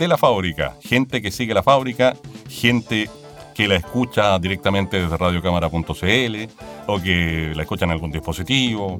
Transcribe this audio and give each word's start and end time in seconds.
De 0.00 0.08
la 0.08 0.16
fábrica, 0.16 0.76
gente 0.82 1.20
que 1.20 1.30
sigue 1.30 1.52
la 1.52 1.62
fábrica, 1.62 2.16
gente 2.48 3.10
que 3.54 3.68
la 3.68 3.76
escucha 3.76 4.38
directamente 4.38 4.98
desde 4.98 5.14
radiocámara.cl 5.14 6.36
o 6.86 7.00
que 7.02 7.52
la 7.54 7.62
escucha 7.62 7.84
en 7.84 7.90
algún 7.90 8.10
dispositivo, 8.10 8.98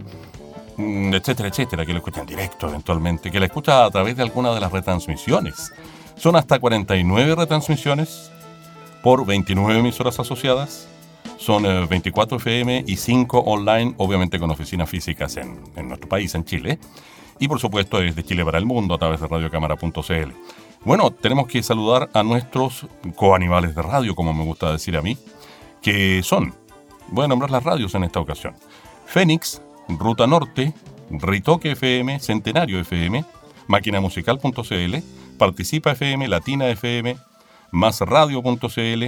mm, 0.77 1.14
etcétera, 1.14 1.48
etcétera, 1.48 1.86
que 1.86 1.92
la 1.92 2.00
escucha 2.00 2.20
en 2.20 2.27
directo 2.27 2.68
eventualmente, 2.68 3.30
que 3.30 3.41
la 3.41 3.46
escucha 3.46 3.86
a 3.86 3.91
través 3.91 4.14
de 4.14 4.22
alguna 4.22 4.52
de 4.52 4.60
las 4.60 4.70
retransmisiones. 4.70 5.72
Son 6.16 6.36
hasta 6.36 6.58
49 6.58 7.34
retransmisiones 7.34 8.30
por 9.02 9.24
29 9.24 9.80
emisoras 9.80 10.20
asociadas. 10.20 10.86
Son 11.38 11.62
24 11.62 12.36
eh, 12.36 12.41
FM 12.41 12.84
y 12.86 12.96
5 12.96 13.38
online, 13.38 13.94
obviamente 13.96 14.38
con 14.38 14.50
oficinas 14.50 14.91
físicas 14.91 15.38
en, 15.38 15.60
en 15.77 15.88
nuestro 15.88 16.10
país, 16.10 16.34
en 16.34 16.44
Chile. 16.44 16.78
Y 17.38 17.48
por 17.48 17.58
supuesto 17.58 18.02
es 18.02 18.14
de 18.14 18.22
Chile 18.22 18.44
para 18.44 18.58
el 18.58 18.66
mundo 18.66 18.94
a 18.94 18.98
través 18.98 19.19
de 19.19 19.27
radiocámara.cl. 19.27 20.32
Bueno, 20.83 21.11
tenemos 21.11 21.47
que 21.47 21.62
saludar 21.62 22.09
a 22.14 22.23
nuestros 22.23 22.86
coanimales 23.14 23.75
de 23.75 23.83
radio, 23.83 24.14
como 24.14 24.33
me 24.33 24.45
gusta 24.45 24.73
decir 24.73 24.97
a 24.97 25.03
mí, 25.03 25.19
que 25.83 26.22
son, 26.22 26.55
voy 27.09 27.27
a 27.27 27.28
nombrar 27.28 27.50
las 27.50 27.64
radios 27.64 27.95
en 27.95 28.05
esta 28.05 28.19
ocasión, 28.19 28.56
Fénix, 29.05 29.61
Ruta 29.89 30.27
Norte, 30.27 30.72
Ritoque 31.11 31.72
FM, 31.72 32.19
Centenario 32.20 32.81
FM, 32.81 33.25
Máquinamusical.cl, 33.67 34.97
Participa 35.37 35.92
FM, 35.92 36.28
Latina 36.28 36.69
FM, 36.69 37.17
Másradio.cl, 37.72 39.05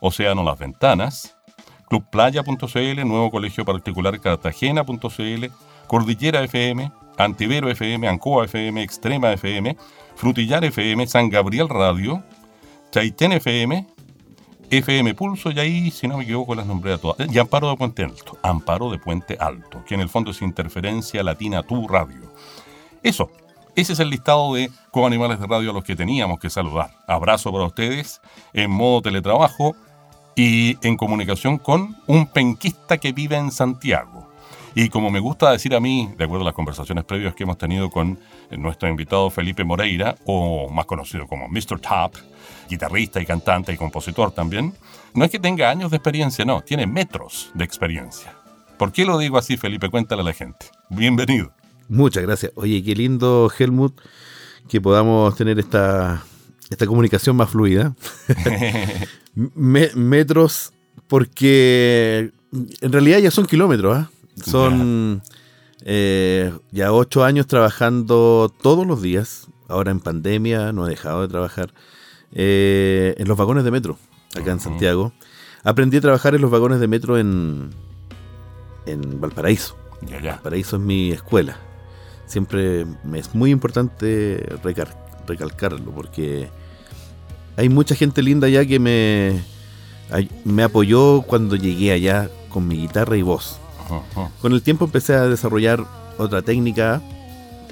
Océano 0.00 0.44
Las 0.44 0.58
Ventanas, 0.58 1.36
Clubplaya.cl, 1.88 3.08
Nuevo 3.08 3.32
Colegio 3.32 3.64
Particular 3.64 4.20
Cartagena.cl, 4.20 5.46
Cordillera 5.88 6.44
FM, 6.44 6.92
Antivero 7.18 7.68
FM, 7.68 8.06
Ancoa 8.06 8.44
FM, 8.44 8.82
Extrema 8.82 9.32
FM, 9.32 9.76
Frutillar 10.20 10.62
FM, 10.62 11.06
San 11.06 11.30
Gabriel 11.30 11.66
Radio, 11.66 12.22
Chaitén 12.92 13.32
FM, 13.32 13.86
FM 14.68 15.14
Pulso, 15.14 15.50
y 15.50 15.58
ahí, 15.58 15.90
si 15.90 16.06
no 16.06 16.18
me 16.18 16.24
equivoco, 16.24 16.54
las 16.54 16.66
nombré 16.66 16.92
a 16.92 16.98
todas. 16.98 17.32
Y 17.32 17.38
Amparo 17.38 17.70
de 17.70 17.76
Puente 17.78 18.04
Alto, 18.04 18.36
Amparo 18.42 18.90
de 18.90 18.98
Puente 18.98 19.38
Alto, 19.40 19.82
que 19.86 19.94
en 19.94 20.02
el 20.02 20.10
fondo 20.10 20.30
es 20.32 20.42
Interferencia 20.42 21.22
Latina 21.22 21.62
Tu 21.62 21.88
Radio. 21.88 22.34
Eso, 23.02 23.30
ese 23.74 23.94
es 23.94 23.98
el 23.98 24.10
listado 24.10 24.52
de 24.52 24.70
coanimales 24.90 25.40
de 25.40 25.46
radio 25.46 25.70
a 25.70 25.72
los 25.72 25.84
que 25.84 25.96
teníamos 25.96 26.38
que 26.38 26.50
saludar. 26.50 26.90
Abrazo 27.06 27.50
para 27.50 27.64
ustedes 27.64 28.20
en 28.52 28.70
modo 28.70 29.00
teletrabajo 29.00 29.74
y 30.36 30.76
en 30.86 30.98
comunicación 30.98 31.56
con 31.56 31.96
un 32.06 32.26
penquista 32.26 32.98
que 32.98 33.12
vive 33.12 33.38
en 33.38 33.50
Santiago. 33.50 34.29
Y 34.74 34.88
como 34.88 35.10
me 35.10 35.18
gusta 35.18 35.50
decir 35.50 35.74
a 35.74 35.80
mí, 35.80 36.10
de 36.16 36.24
acuerdo 36.24 36.42
a 36.42 36.46
las 36.46 36.54
conversaciones 36.54 37.04
previas 37.04 37.34
que 37.34 37.42
hemos 37.42 37.58
tenido 37.58 37.90
con 37.90 38.18
nuestro 38.50 38.88
invitado 38.88 39.28
Felipe 39.30 39.64
Moreira, 39.64 40.16
o 40.26 40.70
más 40.70 40.86
conocido 40.86 41.26
como 41.26 41.48
Mr. 41.48 41.80
Top, 41.80 42.14
guitarrista 42.68 43.20
y 43.20 43.26
cantante 43.26 43.72
y 43.72 43.76
compositor 43.76 44.30
también, 44.30 44.72
no 45.14 45.24
es 45.24 45.30
que 45.30 45.40
tenga 45.40 45.70
años 45.70 45.90
de 45.90 45.96
experiencia, 45.96 46.44
no, 46.44 46.62
tiene 46.62 46.86
metros 46.86 47.50
de 47.54 47.64
experiencia. 47.64 48.34
¿Por 48.78 48.92
qué 48.92 49.04
lo 49.04 49.18
digo 49.18 49.38
así, 49.38 49.56
Felipe? 49.56 49.90
Cuéntale 49.90 50.22
a 50.22 50.24
la 50.24 50.32
gente. 50.32 50.66
Bienvenido. 50.88 51.52
Muchas 51.88 52.22
gracias. 52.22 52.52
Oye, 52.54 52.82
qué 52.84 52.94
lindo, 52.94 53.50
Helmut, 53.58 54.00
que 54.68 54.80
podamos 54.80 55.34
tener 55.36 55.58
esta, 55.58 56.22
esta 56.70 56.86
comunicación 56.86 57.34
más 57.34 57.50
fluida. 57.50 57.94
metros, 59.34 60.72
porque 61.08 62.30
en 62.52 62.92
realidad 62.92 63.18
ya 63.18 63.30
son 63.32 63.46
kilómetros, 63.46 63.98
¿ah? 63.98 64.10
Son 64.44 65.22
eh, 65.82 66.52
ya 66.70 66.92
ocho 66.92 67.24
años 67.24 67.46
trabajando 67.46 68.52
todos 68.62 68.86
los 68.86 69.02
días. 69.02 69.48
Ahora 69.68 69.90
en 69.90 70.00
pandemia 70.00 70.72
no 70.72 70.86
he 70.86 70.90
dejado 70.90 71.22
de 71.22 71.28
trabajar 71.28 71.72
eh, 72.32 73.14
en 73.18 73.28
los 73.28 73.36
vagones 73.36 73.64
de 73.64 73.70
metro 73.70 73.98
acá 74.34 74.52
en 74.52 74.60
Santiago. 74.60 75.12
Aprendí 75.62 75.98
a 75.98 76.00
trabajar 76.00 76.34
en 76.34 76.40
los 76.40 76.50
vagones 76.50 76.80
de 76.80 76.88
metro 76.88 77.18
en, 77.18 77.70
en 78.86 79.20
Valparaíso. 79.20 79.76
Valparaíso 80.02 80.76
es 80.76 80.82
mi 80.82 81.12
escuela. 81.12 81.56
Siempre 82.26 82.86
es 83.14 83.34
muy 83.34 83.50
importante 83.50 84.46
recalcarlo 84.62 85.90
porque 85.92 86.48
hay 87.56 87.68
mucha 87.68 87.94
gente 87.94 88.22
linda 88.22 88.46
allá 88.46 88.64
que 88.64 88.78
me, 88.78 89.42
me 90.44 90.62
apoyó 90.62 91.22
cuando 91.22 91.56
llegué 91.56 91.92
allá 91.92 92.30
con 92.48 92.66
mi 92.66 92.76
guitarra 92.76 93.16
y 93.16 93.22
voz. 93.22 93.59
Con 94.40 94.52
el 94.52 94.62
tiempo 94.62 94.84
empecé 94.84 95.14
a 95.14 95.22
desarrollar 95.22 95.84
otra 96.18 96.42
técnica 96.42 97.00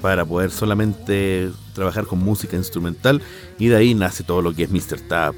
para 0.01 0.25
poder 0.25 0.51
solamente 0.51 1.49
trabajar 1.73 2.05
con 2.05 2.19
música 2.19 2.55
instrumental 2.55 3.21
y 3.57 3.67
de 3.67 3.75
ahí 3.75 3.93
nace 3.93 4.23
todo 4.23 4.41
lo 4.41 4.53
que 4.53 4.63
es 4.63 4.71
Mr. 4.71 5.01
Tap 5.07 5.35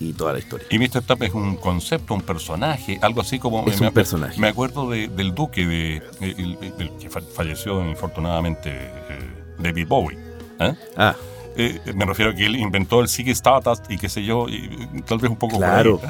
y 0.00 0.12
toda 0.12 0.32
la 0.32 0.38
historia. 0.38 0.66
Y 0.70 0.78
Mr. 0.78 1.02
Tap 1.02 1.22
es 1.22 1.34
un 1.34 1.56
concepto, 1.56 2.14
un 2.14 2.22
personaje, 2.22 2.98
algo 3.02 3.20
así 3.20 3.38
como... 3.38 3.66
Es 3.66 3.80
me, 3.80 3.88
un 3.88 3.94
personaje. 3.94 4.40
Me 4.40 4.48
acuerdo 4.48 4.90
del 4.90 5.34
duque, 5.34 5.66
de, 5.66 6.02
el, 6.20 6.92
que 7.00 7.10
falleció 7.10 7.84
infortunadamente, 7.88 8.70
eh, 8.72 9.30
David 9.58 9.88
Bowie. 9.88 10.18
¿eh? 10.60 10.74
Ah. 10.96 11.16
Eh, 11.56 11.80
me 11.94 12.04
refiero 12.04 12.30
a 12.30 12.34
que 12.34 12.46
él 12.46 12.54
inventó 12.54 13.00
el 13.00 13.08
Sig 13.08 13.28
Stardust 13.30 13.90
y 13.90 13.98
qué 13.98 14.08
sé 14.08 14.24
yo, 14.24 14.48
y, 14.48 15.02
tal 15.06 15.18
vez 15.18 15.30
un 15.30 15.36
poco... 15.36 15.56
Claro. 15.56 16.00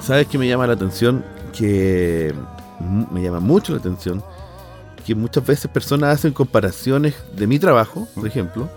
¿Sabes 0.00 0.26
qué 0.26 0.38
me 0.38 0.48
llama 0.48 0.66
la 0.66 0.72
atención? 0.72 1.24
Que 1.58 2.34
me 3.10 3.22
llama 3.22 3.40
mucho 3.40 3.72
la 3.72 3.78
atención 3.78 4.22
que 5.04 5.14
muchas 5.14 5.44
veces 5.46 5.70
personas 5.70 6.18
hacen 6.18 6.32
comparaciones 6.32 7.14
de 7.34 7.46
mi 7.46 7.58
trabajo, 7.58 8.06
por 8.14 8.26
ejemplo, 8.26 8.68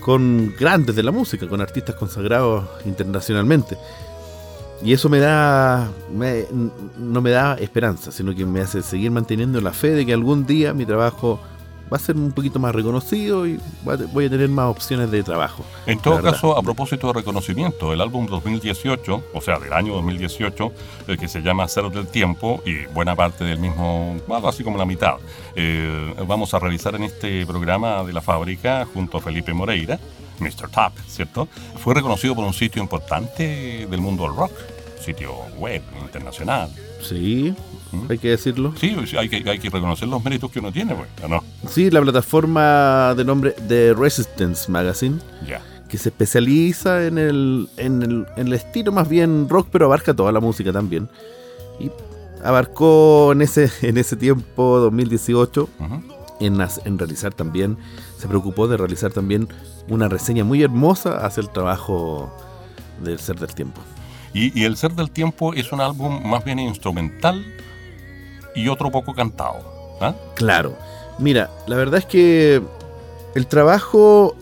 con 0.00 0.54
grandes 0.58 0.96
de 0.96 1.02
la 1.02 1.10
música, 1.10 1.46
con 1.46 1.60
artistas 1.60 1.94
consagrados 1.94 2.64
internacionalmente. 2.86 3.76
Y 4.82 4.94
eso 4.94 5.10
me 5.10 5.18
da, 5.18 5.90
no 6.98 7.20
me 7.20 7.30
da 7.30 7.54
esperanza, 7.56 8.12
sino 8.12 8.34
que 8.34 8.46
me 8.46 8.60
hace 8.60 8.80
seguir 8.80 9.10
manteniendo 9.10 9.60
la 9.60 9.72
fe 9.72 9.90
de 9.90 10.06
que 10.06 10.14
algún 10.14 10.46
día 10.46 10.72
mi 10.72 10.86
trabajo 10.86 11.38
va 11.92 11.96
a 11.96 12.00
ser 12.00 12.16
un 12.16 12.32
poquito 12.32 12.58
más 12.58 12.74
reconocido 12.74 13.46
y 13.46 13.58
voy 14.12 14.26
a 14.26 14.30
tener 14.30 14.48
más 14.48 14.66
opciones 14.66 15.10
de 15.10 15.22
trabajo. 15.22 15.64
En 15.86 15.98
todo 16.00 16.22
caso, 16.22 16.56
a 16.56 16.62
propósito 16.62 17.08
de 17.08 17.14
reconocimiento, 17.14 17.92
el 17.92 18.00
álbum 18.00 18.26
2018, 18.26 19.22
o 19.32 19.40
sea, 19.40 19.58
del 19.58 19.72
año 19.72 19.94
2018, 19.94 20.72
el 21.08 21.18
que 21.18 21.28
se 21.28 21.40
llama 21.40 21.66
Cero 21.68 21.90
del 21.90 22.06
Tiempo, 22.06 22.62
y 22.64 22.86
buena 22.86 23.14
parte 23.14 23.44
del 23.44 23.58
mismo, 23.58 24.16
algo 24.30 24.48
así 24.48 24.62
como 24.62 24.78
la 24.78 24.84
mitad, 24.84 25.14
eh, 25.54 26.14
vamos 26.26 26.54
a 26.54 26.58
revisar 26.58 26.94
en 26.94 27.04
este 27.04 27.46
programa 27.46 28.02
de 28.04 28.12
la 28.12 28.20
fábrica 28.20 28.86
junto 28.92 29.18
a 29.18 29.20
Felipe 29.20 29.52
Moreira, 29.52 29.98
Mr. 30.40 30.70
Top, 30.70 30.92
¿cierto? 31.08 31.48
Fue 31.78 31.94
reconocido 31.94 32.34
por 32.34 32.44
un 32.44 32.54
sitio 32.54 32.82
importante 32.82 33.86
del 33.88 34.00
mundo 34.00 34.24
del 34.24 34.36
rock, 34.36 34.52
sitio 35.08 35.32
web 35.58 35.82
internacional. 36.02 36.70
Sí, 37.02 37.54
hay 38.08 38.18
que 38.18 38.28
decirlo. 38.30 38.74
Sí, 38.76 38.94
hay 39.16 39.28
que, 39.28 39.48
hay 39.48 39.58
que 39.58 39.70
reconocer 39.70 40.08
los 40.08 40.22
méritos 40.22 40.50
que 40.50 40.58
uno 40.58 40.70
tiene, 40.70 40.94
pues, 40.94 41.08
¿no? 41.28 41.42
Sí, 41.68 41.90
la 41.90 42.02
plataforma 42.02 43.14
de 43.16 43.24
nombre 43.24 43.52
The 43.68 43.94
Resistance 43.94 44.70
Magazine, 44.70 45.18
ya 45.46 45.62
que 45.88 45.96
se 45.96 46.10
especializa 46.10 47.06
en 47.06 47.18
el, 47.18 47.68
en, 47.78 48.02
el, 48.02 48.26
en 48.36 48.48
el 48.48 48.52
estilo 48.52 48.92
más 48.92 49.08
bien 49.08 49.48
rock, 49.48 49.68
pero 49.72 49.86
abarca 49.86 50.14
toda 50.14 50.30
la 50.32 50.40
música 50.40 50.72
también. 50.72 51.08
Y 51.80 51.90
abarcó 52.44 53.32
en 53.32 53.42
ese, 53.42 53.70
en 53.82 53.96
ese 53.96 54.16
tiempo, 54.16 54.78
2018, 54.80 55.68
en, 56.40 56.60
en 56.84 56.98
realizar 56.98 57.32
también, 57.32 57.78
se 58.18 58.28
preocupó 58.28 58.68
de 58.68 58.76
realizar 58.76 59.12
también 59.12 59.48
una 59.88 60.08
reseña 60.08 60.44
muy 60.44 60.62
hermosa 60.62 61.24
hacia 61.24 61.40
el 61.40 61.48
trabajo 61.48 62.30
del 63.02 63.18
Ser 63.18 63.38
del 63.38 63.54
Tiempo. 63.54 63.80
Y, 64.32 64.58
y, 64.58 64.64
El 64.64 64.76
Ser 64.76 64.92
del 64.92 65.10
Tiempo 65.10 65.54
es 65.54 65.72
un 65.72 65.80
álbum 65.80 66.22
más 66.26 66.44
bien 66.44 66.58
instrumental 66.58 67.44
y 68.54 68.68
otro 68.68 68.90
poco 68.90 69.14
cantado. 69.14 69.96
¿ah? 70.00 70.14
Claro. 70.34 70.76
Mira, 71.18 71.50
la 71.66 71.76
verdad 71.76 71.98
es 71.98 72.06
que 72.06 72.62
el 73.34 73.46
trabajo 73.46 74.36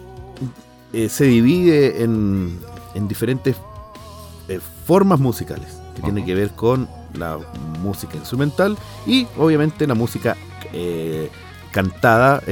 eh, 0.92 1.08
se 1.08 1.24
divide 1.24 2.02
en, 2.02 2.58
en 2.94 3.08
diferentes 3.08 3.56
eh, 4.48 4.60
formas 4.84 5.20
musicales, 5.20 5.80
que 5.94 6.02
tiene 6.02 6.24
que 6.24 6.34
ver 6.34 6.50
con 6.50 6.88
la 7.14 7.38
música 7.82 8.16
instrumental 8.16 8.76
y 9.06 9.26
obviamente 9.38 9.86
la 9.86 9.94
música 9.94 10.36
eh, 10.72 11.30
cantada, 11.72 12.42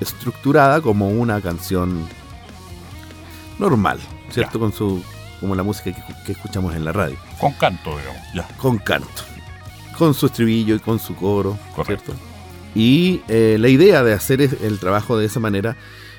estructurada 0.00 0.80
como 0.80 1.08
una 1.08 1.40
canción 1.40 2.06
normal, 3.58 3.98
¿cierto? 4.30 4.54
Ya. 4.54 4.60
Con 4.60 4.72
su 4.72 5.02
como 5.40 5.54
la 5.54 5.62
música 5.62 5.92
que, 5.92 6.02
que 6.24 6.32
escuchamos 6.32 6.74
en 6.74 6.84
la 6.84 6.92
radio, 6.92 7.16
Con 7.40 7.52
canto, 7.54 7.96
digamos. 7.98 8.22
Ya. 8.34 8.46
con 8.58 8.78
canto, 8.78 9.08
con 9.96 10.14
su 10.14 10.26
estribillo 10.26 10.74
y 10.74 10.78
con 10.80 10.98
su 10.98 11.14
coro, 11.14 11.58
Correcto. 11.74 12.12
¿cierto? 12.12 12.22
Y 12.74 13.22
eh, 13.28 13.56
la 13.58 13.68
idea 13.68 14.02
de 14.04 14.12
hacer 14.12 14.40
el 14.42 14.78
trabajo 14.78 15.16
de 15.18 15.26
esa 15.26 15.40
manera 15.40 15.76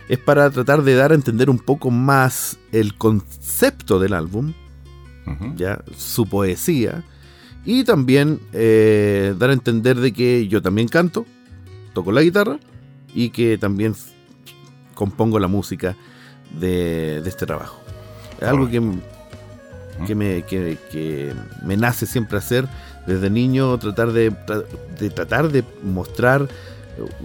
es 0.10 0.18
para 0.18 0.50
tratar 0.50 0.81
de 0.83 0.95
dar 0.95 1.12
a 1.12 1.16
entender 1.16 1.50
un 1.50 1.60
poco 1.60 1.92
más 1.92 2.57
el 2.71 2.95
concepto 2.95 4.00
del 4.00 4.13
álbum, 4.13 4.54
ya 5.56 5.83
su 5.95 6.25
poesía 6.27 7.04
y 7.63 7.83
también 7.83 8.39
eh, 8.51 9.36
dar 9.38 9.51
a 9.51 9.54
entender 9.54 9.98
de 10.00 10.12
que 10.12 10.48
yo 10.48 10.60
también 10.62 10.88
canto, 10.88 11.25
toco 11.94 12.12
la 12.12 12.24
guitarra 12.24 12.57
y 13.13 13.30
que 13.30 13.60
también 13.60 13.94
compongo 14.95 15.38
la 15.38 15.48
música 15.48 15.95
de, 16.60 17.22
de 17.22 17.30
este 17.30 17.45
trabajo. 17.45 17.80
Algo 18.41 18.69
que, 18.69 18.81
que, 20.07 20.15
me, 20.15 20.44
que- 20.44 20.77
que 20.91 21.33
me 21.63 21.77
nace 21.77 22.06
siempre 22.06 22.38
hacer 22.38 22.68
desde 23.07 23.30
niño, 23.30 23.77
tratar 23.80 24.12
de, 24.12 24.33
de 25.00 25.09
tratar 25.09 25.50
de 25.50 25.63
mostrar 25.83 26.47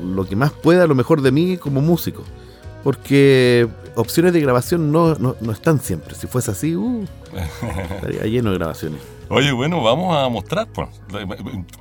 lo 0.01 0.27
que 0.27 0.37
más 0.37 0.53
pueda, 0.53 0.87
lo 0.87 0.95
mejor 0.95 1.21
de 1.21 1.33
mí 1.33 1.57
como 1.57 1.81
músico. 1.81 2.25
Porque 2.83 3.67
opciones 3.95 4.33
de 4.35 4.41
grabación 4.41 4.93
no, 4.93 5.15
no, 5.15 5.37
no 5.41 5.53
están 5.53 5.81
siempre. 5.81 6.15
Si 6.15 6.27
fuese 6.27 6.51
así, 6.51 6.77
uh, 6.77 7.05
estaría 7.95 8.25
lleno 8.25 8.51
de 8.51 8.59
grabaciones. 8.59 9.01
Oye, 9.31 9.53
bueno, 9.53 9.83
vamos 9.83 10.15
a 10.15 10.29
mostrar, 10.29 10.67
pues, 10.67 10.89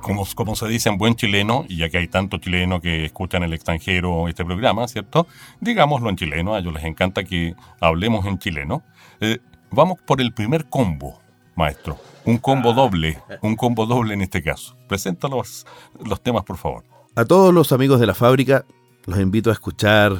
como, 0.00 0.26
como 0.34 0.56
se 0.56 0.66
dice 0.66 0.88
en 0.88 0.96
buen 0.96 1.14
chileno, 1.14 1.66
y 1.68 1.76
ya 1.76 1.90
que 1.90 1.98
hay 1.98 2.08
tantos 2.08 2.40
chilenos 2.40 2.80
que 2.80 3.04
escuchan 3.04 3.42
en 3.42 3.50
el 3.50 3.54
extranjero 3.54 4.28
este 4.28 4.46
programa, 4.46 4.88
¿cierto? 4.88 5.26
Digámoslo 5.60 6.08
en 6.08 6.16
chileno, 6.16 6.54
a 6.54 6.60
ellos 6.60 6.72
les 6.72 6.84
encanta 6.84 7.22
que 7.22 7.54
hablemos 7.80 8.24
en 8.24 8.38
chileno. 8.38 8.82
Eh, 9.20 9.38
vamos 9.70 9.98
por 10.06 10.20
el 10.20 10.32
primer 10.32 10.68
combo, 10.68 11.20
maestro. 11.56 11.98
Un 12.24 12.38
combo 12.38 12.72
doble, 12.72 13.20
un 13.42 13.56
combo 13.56 13.86
doble 13.86 14.14
en 14.14 14.22
este 14.22 14.42
caso. 14.42 14.76
Presenta 14.88 15.28
los, 15.28 15.66
los 16.04 16.22
temas, 16.22 16.44
por 16.44 16.56
favor. 16.56 16.84
A 17.16 17.24
todos 17.24 17.52
los 17.52 17.72
amigos 17.72 18.00
de 18.00 18.06
la 18.06 18.14
fábrica, 18.14 18.64
los 19.06 19.18
invito 19.20 19.50
a 19.50 19.52
escuchar 19.52 20.16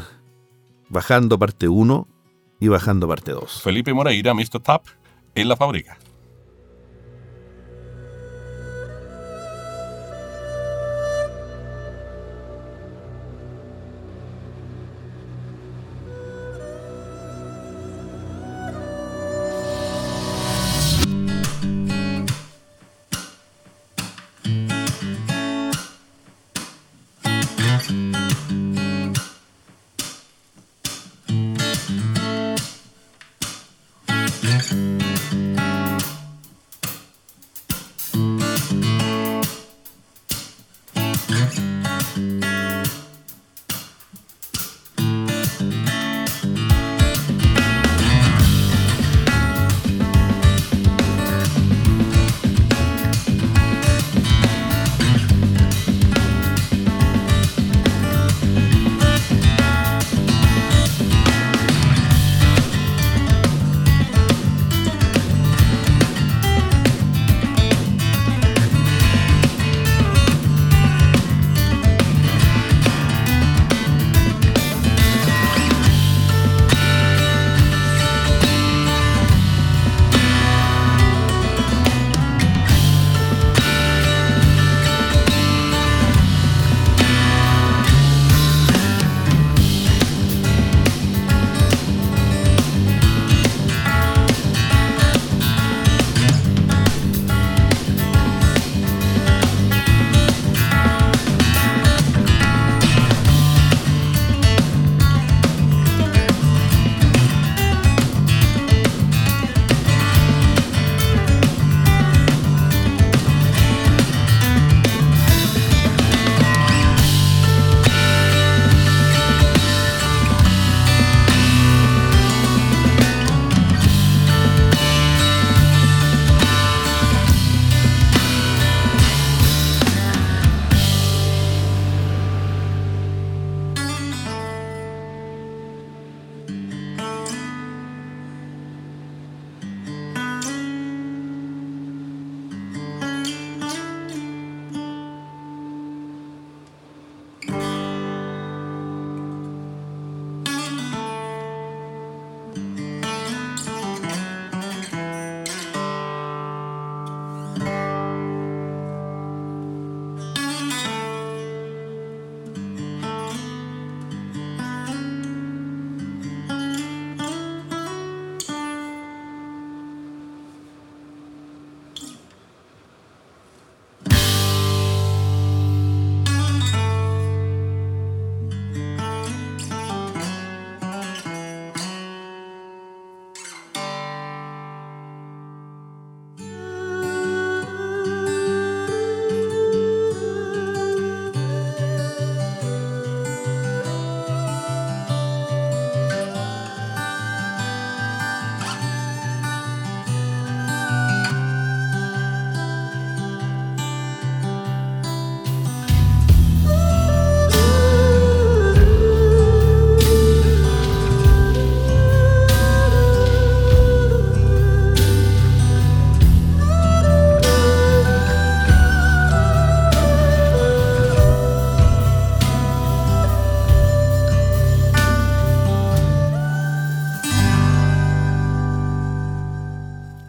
Bajando 0.89 1.39
parte 1.39 1.67
1 1.67 2.09
y 2.61 2.69
Bajando 2.69 3.09
parte 3.09 3.33
2. 3.33 3.63
Felipe 3.63 3.93
Moreira, 3.93 4.35
Mr. 4.35 4.61
Tap, 4.63 4.87
en 5.35 5.49
la 5.49 5.57
fábrica. 5.57 5.99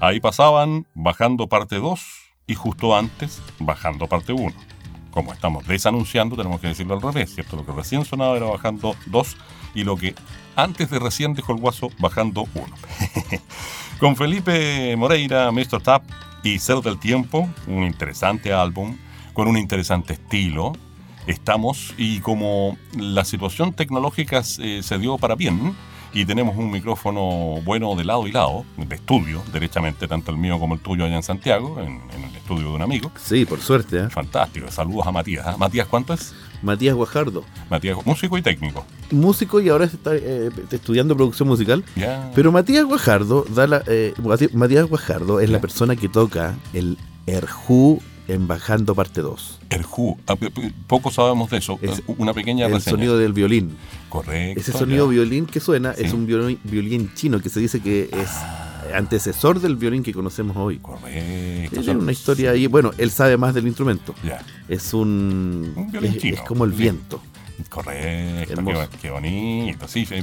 Ahí 0.06 0.20
pasaban 0.20 0.86
bajando 0.94 1.48
parte 1.48 1.78
2 1.78 2.00
y 2.46 2.54
justo 2.54 2.96
antes 2.96 3.42
bajando 3.58 4.06
parte 4.06 4.34
1. 4.34 4.54
Como 5.10 5.34
estamos 5.34 5.66
desanunciando, 5.66 6.36
tenemos 6.36 6.62
que 6.62 6.68
decirlo 6.68 6.94
al 6.94 7.02
revés, 7.02 7.34
¿cierto? 7.34 7.56
Lo 7.56 7.66
que 7.66 7.72
recién 7.72 8.06
sonaba 8.06 8.38
era 8.38 8.46
bajando 8.46 8.96
2 9.08 9.38
y 9.74 9.84
lo 9.84 9.98
que 9.98 10.14
antes 10.56 10.92
de 10.92 11.00
recién 11.00 11.34
dejó 11.34 11.54
el 11.54 11.60
guaso 11.60 11.90
bajando 11.98 12.46
1. 12.54 12.66
Con 14.00 14.16
Felipe 14.16 14.96
Moreira, 14.96 15.52
Mr. 15.52 15.82
Tap 15.82 16.04
y 16.44 16.60
Ser 16.60 16.82
del 16.82 17.00
Tiempo, 17.00 17.50
un 17.66 17.84
interesante 17.84 18.54
álbum 18.54 18.98
con 19.34 19.48
un 19.48 19.58
interesante 19.58 20.14
estilo. 20.14 20.74
Estamos 21.26 21.96
y 21.98 22.20
como 22.20 22.78
la 22.96 23.26
situación 23.26 23.74
tecnológica 23.74 24.44
se, 24.44 24.84
se 24.84 25.00
dio 25.00 25.18
para 25.18 25.34
bien, 25.34 25.76
y 26.16 26.26
tenemos 26.26 26.56
un 26.56 26.72
micrófono 26.72 27.62
bueno 27.66 27.94
de 27.96 28.06
lado 28.06 28.26
y 28.26 28.32
lado, 28.32 28.66
de 28.78 28.96
estudio, 28.96 29.44
derechamente, 29.52 30.08
tanto 30.08 30.32
el 30.32 30.38
mío 30.38 30.58
como 30.58 30.74
el 30.76 30.80
tuyo 30.80 31.04
allá 31.04 31.18
en 31.18 31.24
Santiago, 31.24 31.78
en, 31.82 32.02
en 32.16 32.24
el 32.24 32.36
estudio 32.38 32.70
de 32.70 32.76
un 32.76 32.82
amigo. 32.82 33.12
Sí, 33.22 33.44
por 33.44 33.60
suerte. 33.60 34.00
¿eh? 34.00 34.10
Fantástico, 34.10 34.72
saludos 34.72 35.06
a 35.06 35.12
Matías. 35.12 35.46
¿ah? 35.46 35.58
Matías, 35.58 35.88
¿cuánto 35.88 36.14
es? 36.14 36.34
Matías 36.62 36.96
Guajardo. 36.96 37.44
Matías, 37.70 37.98
músico 38.06 38.38
y 38.38 38.42
técnico. 38.42 38.86
Músico 39.12 39.60
y 39.60 39.68
ahora 39.68 39.86
está 39.86 40.16
eh, 40.16 40.50
estudiando 40.72 41.18
producción 41.18 41.50
musical. 41.50 41.84
Ya. 41.98 42.32
Pero 42.34 42.50
Matías 42.54 42.86
Guajardo, 42.86 43.46
da 43.54 43.68
la, 43.68 43.84
eh, 43.86 44.14
Matías 44.54 44.88
Guajardo 44.88 45.42
es 45.42 45.50
la 45.50 45.60
persona 45.60 45.98
que 45.98 46.08
toca 46.08 46.56
el 46.74 46.98
Erjú 47.28 48.02
en 48.28 48.48
Bajando 48.48 48.96
Parte 48.96 49.22
2. 49.22 49.60
Erjú, 49.70 50.18
ah, 50.28 50.36
p- 50.36 50.50
p- 50.52 50.74
poco 50.88 51.12
sabemos 51.12 51.50
de 51.50 51.58
eso. 51.58 51.78
Es 51.82 52.02
Una 52.08 52.34
pequeña 52.34 52.66
El 52.68 52.74
reseña. 52.74 52.92
sonido 52.92 53.18
del 53.18 53.34
violín. 53.34 53.76
Correcto. 54.10 54.60
Ese 54.60 54.72
sonido 54.72 55.06
ya. 55.06 55.12
violín 55.12 55.46
que 55.46 55.60
suena 55.60 55.94
Sí. 55.94 56.04
es 56.06 56.14
un 56.14 56.26
violín, 56.26 56.60
violín 56.64 57.12
chino 57.14 57.40
que 57.40 57.50
se 57.50 57.60
dice 57.60 57.82
que 57.82 58.10
es 58.12 58.30
antecesor 58.96 59.60
del 59.60 59.76
violín 59.76 60.04
que 60.04 60.14
conocemos 60.14 60.56
hoy. 60.58 60.78
Correcto. 60.78 61.82
Tiene 61.82 62.00
una 62.00 62.12
historia 62.12 62.52
ahí. 62.52 62.68
Bueno, 62.68 62.92
él 62.98 63.12
sabe 63.12 63.38
más 63.38 63.54
del 63.54 63.68
instrumento. 63.68 64.14
Ya. 64.24 64.42
Es 64.70 64.94
un. 64.94 65.74
Un 65.76 65.92
violín 65.92 66.12
es, 66.14 66.18
chino. 66.20 66.36
es 66.36 66.42
como 66.42 66.66
el 66.66 66.72
viento. 66.72 67.22
Correcto, 67.70 68.64
qué, 68.66 68.88
qué 69.02 69.10
bonito. 69.12 69.88
Sí, 69.88 70.02
Ese 70.02 70.18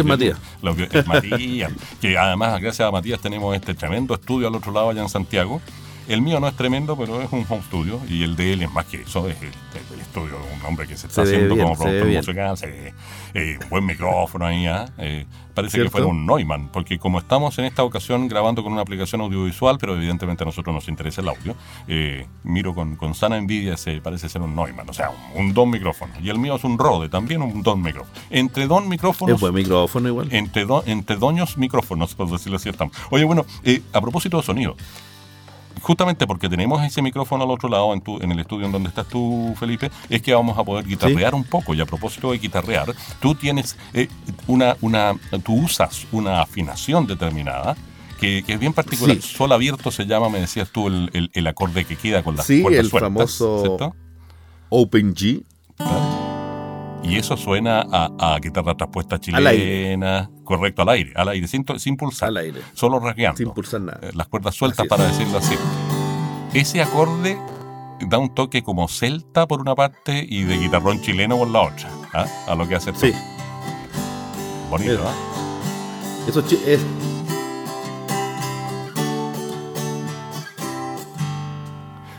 es 0.00 0.04
Matías. 0.04 0.36
los 0.62 0.76
es 0.78 1.06
Matías. 1.06 1.72
que 2.00 2.18
además, 2.18 2.60
gracias 2.60 2.88
a 2.88 2.90
Matías, 2.90 3.20
tenemos 3.20 3.54
este 3.54 3.74
tremendo 3.74 4.14
estudio 4.14 4.48
al 4.48 4.54
otro 4.56 4.72
lado 4.72 4.90
allá 4.90 5.02
en 5.02 5.08
Santiago. 5.08 5.60
El 6.14 6.22
mío 6.22 6.40
no 6.40 6.48
es 6.48 6.54
tremendo, 6.54 6.96
pero 6.96 7.22
es 7.22 7.32
un 7.32 7.44
home 7.48 7.62
studio. 7.62 8.00
Y 8.08 8.22
el 8.22 8.36
de 8.36 8.52
él 8.52 8.62
es 8.62 8.72
más 8.72 8.86
que 8.86 9.02
eso, 9.02 9.28
es 9.28 9.40
el, 9.40 9.48
el 9.94 10.00
estudio 10.00 10.38
de 10.38 10.54
un 10.60 10.66
hombre 10.66 10.86
que 10.86 10.96
se 10.96 11.06
está 11.06 11.24
Se 11.24 11.34
haciendo 11.34 11.54
bien, 11.54 11.66
como 11.66 11.78
productor 11.78 12.08
musical. 12.08 12.56
se 12.56 12.94
eh, 13.34 13.58
un 13.62 13.68
buen 13.70 13.86
micrófono 13.86 14.46
ahí. 14.46 14.66
¿ah? 14.66 14.86
Eh, 14.98 15.26
parece 15.54 15.72
¿Cierto? 15.78 15.88
que 15.88 15.92
fuera 15.92 16.06
un 16.06 16.26
Neumann, 16.26 16.68
porque 16.70 16.98
como 16.98 17.18
estamos 17.18 17.58
en 17.58 17.64
esta 17.66 17.82
ocasión 17.82 18.28
grabando 18.28 18.62
con 18.62 18.72
una 18.72 18.82
aplicación 18.82 19.20
audiovisual, 19.22 19.78
pero 19.78 19.96
evidentemente 19.96 20.42
a 20.44 20.46
nosotros 20.46 20.74
nos 20.74 20.88
interesa 20.88 21.20
el 21.22 21.28
audio, 21.28 21.54
eh, 21.88 22.26
miro 22.44 22.74
con, 22.74 22.96
con 22.96 23.14
sana 23.14 23.36
envidia, 23.38 23.76
se 23.76 24.00
parece 24.00 24.28
ser 24.28 24.42
un 24.42 24.54
Neumann, 24.54 24.88
o 24.88 24.92
sea, 24.92 25.10
un, 25.34 25.46
un 25.46 25.54
don 25.54 25.70
micrófono. 25.70 26.12
Y 26.22 26.28
el 26.30 26.38
mío 26.38 26.56
es 26.56 26.64
un 26.64 26.78
Rode, 26.78 27.08
también 27.08 27.42
un 27.42 27.62
don 27.62 27.80
micrófono. 27.82 28.12
Entre 28.30 28.66
don 28.66 28.88
micrófonos 28.88 29.34
Es 29.36 29.40
buen 29.40 29.54
micrófono 29.54 30.08
igual. 30.08 30.28
entre, 30.30 30.64
do- 30.66 30.82
entre 30.86 31.16
doños 31.16 31.56
micrófonos, 31.58 32.14
por 32.16 32.30
decirlo 32.30 32.56
así 32.56 32.68
estamos. 32.68 32.94
Oye, 33.10 33.24
bueno, 33.24 33.44
eh, 33.64 33.82
a 33.92 34.00
propósito 34.00 34.36
de 34.38 34.42
sonido, 34.42 34.76
justamente 35.80 36.26
porque 36.26 36.48
tenemos 36.48 36.82
ese 36.84 37.00
micrófono 37.02 37.44
al 37.44 37.50
otro 37.50 37.68
lado, 37.68 37.92
en, 37.94 38.00
tu, 38.00 38.18
en 38.22 38.30
el 38.32 38.38
estudio 38.40 38.66
en 38.66 38.72
donde 38.72 38.88
estás 38.88 39.06
tú, 39.08 39.54
Felipe, 39.58 39.90
es 40.08 40.20
que 40.22 40.34
vamos 40.34 40.58
a 40.58 40.64
poder 40.64 40.84
guitarrear 40.86 41.34
un 41.34 41.44
poco. 41.44 41.74
Y 41.74 41.80
a 41.80 41.86
propósito 41.86 42.32
de 42.32 42.38
guitarrear, 42.38 42.92
tú 43.20 43.34
tienes 43.34 43.76
eh, 43.94 44.08
una, 44.46 44.76
una, 44.80 45.14
tú 45.44 45.54
usas 45.54 46.06
una 46.12 46.42
afinación 46.42 47.06
determinada. 47.06 47.76
Que, 48.20 48.44
que 48.44 48.52
es 48.52 48.60
bien 48.60 48.72
particular. 48.72 49.16
Sí. 49.16 49.34
Sol 49.36 49.50
abierto 49.50 49.90
se 49.90 50.04
llama, 50.06 50.28
me 50.28 50.38
decías 50.38 50.70
tú, 50.70 50.86
el, 50.86 51.10
el- 51.12 51.30
el 51.34 51.44
acorde 51.48 51.84
que 51.84 51.96
queda 51.96 52.22
con 52.22 52.36
las 52.36 52.46
Sí, 52.46 52.62
cuerdas 52.62 52.84
el 52.84 52.88
sueltas, 52.90 53.10
famoso- 53.10 53.60
¿cierto? 53.62 53.96
Open 54.68 55.12
G. 55.12 55.42
Y 57.02 57.16
eso 57.16 57.36
suena 57.36 57.84
a, 57.90 58.34
a 58.34 58.38
guitarra 58.38 58.76
traspuesta 58.76 59.18
Al 59.32 59.46
aire. 59.46 59.64
chilena. 59.64 60.30
Correcto, 60.44 60.82
al 60.82 60.88
aire, 60.90 61.12
al 61.16 61.28
aire, 61.28 61.48
sin, 61.48 61.64
pulsar. 61.96 62.28
Al 62.28 62.36
aire. 62.36 62.60
Solo 62.74 63.00
rasgueando. 63.00 63.36
Sin 63.38 63.50
pulsar 63.50 63.80
nada. 63.80 63.98
Eh, 64.02 64.10
Las 64.14 64.28
cuerdas 64.28 64.54
sueltas, 64.54 64.86
para 64.86 65.04
decirlo 65.06 65.38
así. 65.38 65.54
Ese 66.54 66.80
acorde 66.82 67.38
da 68.08 68.18
un 68.18 68.34
toque 68.34 68.62
como 68.62 68.86
celta 68.88 69.46
por 69.46 69.60
una 69.60 69.74
parte 69.74 70.24
y 70.28 70.42
de 70.44 70.58
guitarrón 70.58 71.00
chileno 71.00 71.36
por 71.38 71.48
la 71.48 71.62
otra. 71.62 71.88
¿ah? 72.12 72.26
A 72.46 72.54
lo 72.54 72.68
que 72.68 72.76
hace 72.76 72.92
Sí. 72.94 73.12
Bonito, 74.70 74.92
Eso. 74.94 75.08
¿ah? 75.08 76.28
Eso 76.28 76.40
es. 76.66 76.80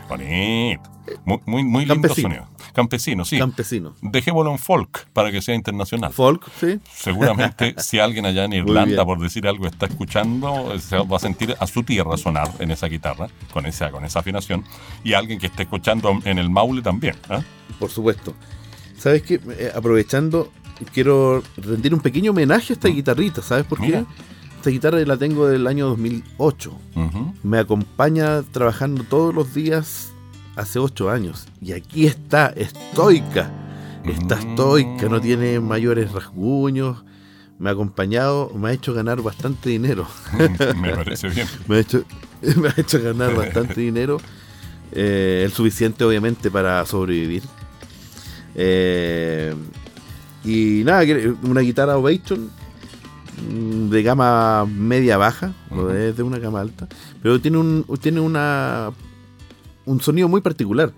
Bonito. 0.08 0.90
Muy, 1.24 1.40
muy, 1.46 1.64
muy 1.64 1.84
lindo 1.86 2.08
sonido. 2.14 2.46
Campesino, 2.74 3.24
sí. 3.24 3.38
Campesino. 3.38 3.94
Dejémoslo 4.02 4.50
en 4.50 4.58
folk 4.58 5.06
para 5.12 5.30
que 5.30 5.40
sea 5.40 5.54
internacional. 5.54 6.12
Folk, 6.12 6.50
sí. 6.58 6.80
Seguramente 6.92 7.74
si 7.78 8.00
alguien 8.00 8.26
allá 8.26 8.44
en 8.44 8.52
Irlanda, 8.52 9.04
por 9.04 9.20
decir 9.20 9.46
algo, 9.46 9.66
está 9.66 9.86
escuchando, 9.86 10.74
eh, 10.74 10.80
se 10.80 10.98
va 10.98 11.16
a 11.16 11.20
sentir 11.20 11.54
a 11.58 11.66
su 11.68 11.84
tierra 11.84 12.16
sonar 12.16 12.50
en 12.58 12.72
esa 12.72 12.88
guitarra, 12.88 13.28
con 13.52 13.64
esa, 13.66 13.92
con 13.92 14.04
esa 14.04 14.18
afinación, 14.18 14.64
y 15.04 15.12
alguien 15.12 15.38
que 15.38 15.46
esté 15.46 15.62
escuchando 15.62 16.18
en 16.24 16.38
el 16.38 16.50
Maule 16.50 16.82
también. 16.82 17.14
¿ah? 17.28 17.42
Por 17.78 17.90
supuesto. 17.90 18.34
¿Sabes 18.98 19.22
qué? 19.22 19.40
Eh, 19.50 19.70
aprovechando, 19.72 20.50
quiero 20.92 21.44
rendir 21.56 21.94
un 21.94 22.00
pequeño 22.00 22.32
homenaje 22.32 22.72
a 22.72 22.74
esta 22.74 22.88
guitarrita. 22.88 23.40
¿Sabes 23.40 23.66
por 23.66 23.80
qué? 23.80 24.00
Mm. 24.00 24.06
Esta 24.56 24.70
guitarra 24.70 24.98
la 25.00 25.16
tengo 25.16 25.46
del 25.46 25.66
año 25.68 25.86
2008. 25.88 26.72
Ujú. 26.96 27.34
Me 27.44 27.58
acompaña 27.58 28.42
trabajando 28.42 29.04
todos 29.04 29.32
los 29.32 29.54
días 29.54 30.13
hace 30.56 30.78
ocho 30.78 31.10
años. 31.10 31.46
Y 31.60 31.72
aquí 31.72 32.06
está, 32.06 32.48
estoica. 32.56 33.50
Está 34.04 34.36
Mm. 34.36 34.50
estoica, 34.50 35.08
no 35.08 35.20
tiene 35.20 35.60
mayores 35.60 36.12
rasguños. 36.12 37.02
Me 37.58 37.70
ha 37.70 37.72
acompañado, 37.72 38.50
me 38.54 38.68
ha 38.70 38.72
hecho 38.72 38.92
ganar 38.92 39.22
bastante 39.22 39.70
dinero. 39.70 40.06
Me 40.80 40.90
parece 40.94 41.28
bien. 41.28 41.46
me 41.68 41.76
ha 41.76 41.80
hecho, 41.80 42.04
me 42.60 42.68
ha 42.68 42.74
hecho 42.76 43.00
ganar 43.02 43.34
bastante 43.34 43.80
dinero. 43.80 44.20
eh, 44.92 45.42
el 45.44 45.52
suficiente, 45.52 46.04
obviamente, 46.04 46.50
para 46.50 46.84
sobrevivir. 46.86 47.42
Eh, 48.54 49.54
y 50.44 50.82
nada, 50.84 51.02
una 51.42 51.60
guitarra 51.62 51.96
Ovation 51.96 52.50
mm, 53.50 53.88
de 53.88 54.02
gama 54.02 54.66
media 54.66 55.16
baja, 55.16 55.52
no 55.70 55.90
es 55.90 56.16
de 56.16 56.22
una 56.22 56.38
gama 56.38 56.60
alta, 56.60 56.86
pero 57.22 57.40
tiene 57.40 57.58
un 57.58 57.84
tiene 58.00 58.20
una 58.20 58.90
un 59.86 60.00
sonido 60.00 60.28
muy 60.28 60.40
particular. 60.40 60.92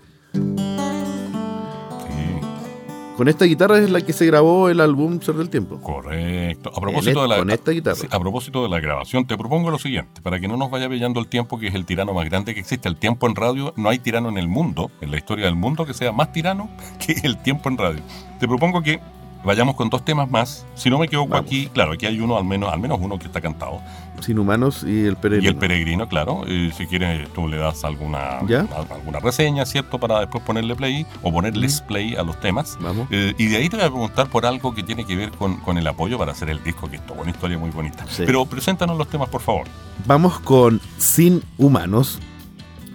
Con 3.17 3.27
esta 3.27 3.45
guitarra 3.45 3.79
es 3.79 3.89
la 3.89 4.01
que 4.01 4.13
se 4.13 4.27
grabó 4.27 4.69
el 4.69 4.79
álbum 4.79 5.19
Ser 5.21 5.33
del 5.33 5.49
Tiempo. 5.49 5.81
correcto. 5.81 6.71
A 6.75 6.79
propósito, 6.79 7.23
de 7.23 7.27
la, 7.27 7.37
con 7.37 7.49
esta 7.49 7.71
guitarra. 7.71 7.97
a 8.11 8.19
propósito 8.19 8.61
de 8.61 8.69
la 8.69 8.79
grabación, 8.79 9.25
te 9.25 9.35
propongo 9.35 9.71
lo 9.71 9.79
siguiente, 9.79 10.21
para 10.21 10.39
que 10.39 10.47
no 10.47 10.55
nos 10.55 10.69
vaya 10.69 10.87
pillando 10.87 11.19
el 11.19 11.25
tiempo, 11.25 11.57
que 11.57 11.65
es 11.65 11.73
el 11.73 11.83
tirano 11.85 12.13
más 12.13 12.25
grande 12.25 12.53
que 12.53 12.59
existe. 12.59 12.87
El 12.87 12.95
tiempo 12.95 13.25
en 13.25 13.35
radio, 13.35 13.73
no 13.75 13.89
hay 13.89 13.97
tirano 13.97 14.29
en 14.29 14.37
el 14.37 14.47
mundo, 14.47 14.91
en 15.01 15.09
la 15.09 15.17
historia 15.17 15.45
del 15.45 15.55
mundo, 15.55 15.87
que 15.87 15.95
sea 15.95 16.11
más 16.11 16.31
tirano 16.31 16.69
que 17.03 17.13
el 17.23 17.41
tiempo 17.41 17.69
en 17.69 17.79
radio. 17.79 18.01
Te 18.39 18.47
propongo 18.47 18.83
que 18.83 18.99
vayamos 19.47 19.75
con 19.75 19.89
dos 19.89 20.03
temas 20.03 20.29
más. 20.29 20.65
Si 20.75 20.89
no 20.89 20.99
me 20.99 21.05
equivoco 21.05 21.29
Vamos. 21.29 21.47
aquí, 21.47 21.67
claro, 21.67 21.93
aquí 21.93 22.05
hay 22.05 22.19
uno, 22.19 22.37
al 22.37 22.43
menos, 22.43 22.71
al 22.71 22.79
menos 22.79 22.99
uno 23.01 23.17
que 23.17 23.25
está 23.25 23.41
cantado. 23.41 23.81
Sin 24.19 24.37
humanos 24.37 24.83
y 24.83 25.05
el 25.05 25.15
peregrino. 25.15 25.45
Y 25.45 25.47
el 25.47 25.55
peregrino, 25.55 26.07
claro. 26.09 26.43
si 26.45 26.85
quieres, 26.87 27.31
tú 27.33 27.47
le 27.47 27.57
das 27.57 27.83
alguna, 27.85 28.39
alguna 28.39 29.19
reseña, 29.19 29.65
¿cierto? 29.65 29.99
Para 29.99 30.19
después 30.19 30.43
ponerle 30.43 30.75
play 30.75 31.05
o 31.21 31.31
ponerles 31.31 31.81
play 31.81 32.15
a 32.15 32.23
los 32.23 32.39
temas. 32.39 32.77
Vamos. 32.81 33.07
Eh, 33.09 33.33
y 33.37 33.45
de 33.47 33.57
ahí 33.57 33.69
te 33.69 33.77
voy 33.77 33.85
a 33.85 33.89
preguntar 33.89 34.27
por 34.27 34.45
algo 34.45 34.75
que 34.75 34.83
tiene 34.83 35.05
que 35.05 35.15
ver 35.15 35.31
con, 35.31 35.57
con 35.57 35.77
el 35.77 35.87
apoyo 35.87 36.17
para 36.17 36.33
hacer 36.33 36.49
el 36.49 36.61
disco, 36.63 36.89
que 36.89 36.97
es 36.97 37.05
toda 37.05 37.21
una 37.21 37.31
historia 37.31 37.57
muy 37.57 37.69
bonita. 37.69 38.05
Sí. 38.09 38.23
Pero 38.25 38.45
preséntanos 38.45 38.97
los 38.97 39.07
temas, 39.07 39.29
por 39.29 39.41
favor. 39.41 39.67
Vamos 40.05 40.39
con 40.39 40.81
Sin 40.97 41.41
Humanos, 41.57 42.19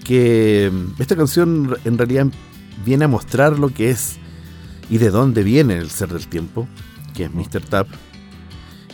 que 0.04 0.71
mm, 0.71 1.00
esta 1.00 1.16
canción 1.16 1.76
en 1.85 1.97
realidad 1.97 2.26
viene 2.85 3.06
a 3.06 3.09
mostrar 3.09 3.59
lo 3.59 3.68
que 3.71 3.90
es 3.90 4.18
y 4.92 4.99
de 4.99 5.11
dónde 5.11 5.42
viene 5.42 5.78
el 5.78 5.88
ser 5.88 6.11
del 6.11 6.26
tiempo, 6.28 6.68
que 7.14 7.25
es 7.25 7.32
Mr. 7.32 7.62
Tap, 7.62 7.88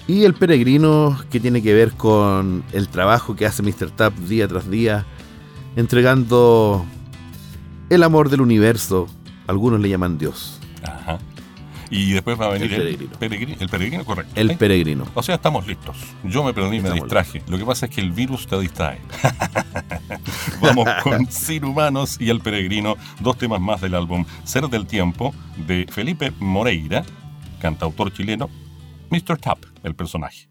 y 0.06 0.22
el 0.26 0.32
peregrino 0.32 1.18
que 1.28 1.40
tiene 1.40 1.60
que 1.60 1.74
ver 1.74 1.90
con 1.90 2.62
el 2.72 2.86
trabajo 2.86 3.34
que 3.34 3.46
hace 3.46 3.64
Mr. 3.64 3.90
Tap 3.90 4.14
día 4.14 4.46
tras 4.46 4.70
día, 4.70 5.06
entregando 5.74 6.86
el 7.90 8.04
amor 8.04 8.30
del 8.30 8.42
universo, 8.42 9.08
algunos 9.48 9.80
le 9.80 9.88
llaman 9.88 10.18
Dios, 10.18 10.60
Ajá. 10.84 11.18
Y 11.90 12.12
después 12.12 12.38
va 12.38 12.46
a 12.46 12.50
venir 12.50 12.72
El 12.72 12.78
peregrino. 12.82 13.12
peregri- 13.18 13.56
el 13.60 13.68
peregrino, 13.68 14.04
correcto. 14.04 14.32
el 14.34 14.50
¿sí? 14.50 14.56
peregrino. 14.56 15.06
O 15.14 15.22
sea, 15.22 15.36
estamos 15.36 15.66
listos. 15.66 15.96
Yo 16.24 16.44
me 16.44 16.52
perdí, 16.52 16.70
me 16.70 16.76
Estamos 16.88 16.96
distraje. 17.00 17.42
Lo 17.48 17.56
que 17.58 17.64
pasa 17.64 17.86
es 17.86 17.94
que 17.94 18.00
el 18.00 18.12
virus 18.12 18.46
te 18.46 18.58
distrae. 18.60 19.00
Vamos 20.60 20.88
con 21.02 21.26
Sin 21.30 21.64
Humanos 21.64 22.16
y 22.20 22.30
El 22.30 22.40
Peregrino, 22.40 22.96
dos 23.20 23.38
temas 23.38 23.60
más 23.60 23.80
del 23.80 23.94
álbum 23.94 24.24
Ser 24.44 24.68
del 24.68 24.86
Tiempo 24.86 25.34
de 25.66 25.86
Felipe 25.90 26.32
Moreira, 26.40 27.04
cantautor 27.60 28.12
chileno, 28.12 28.48
Mr. 29.10 29.38
Tap, 29.38 29.58
el 29.82 29.94
personaje. 29.94 30.48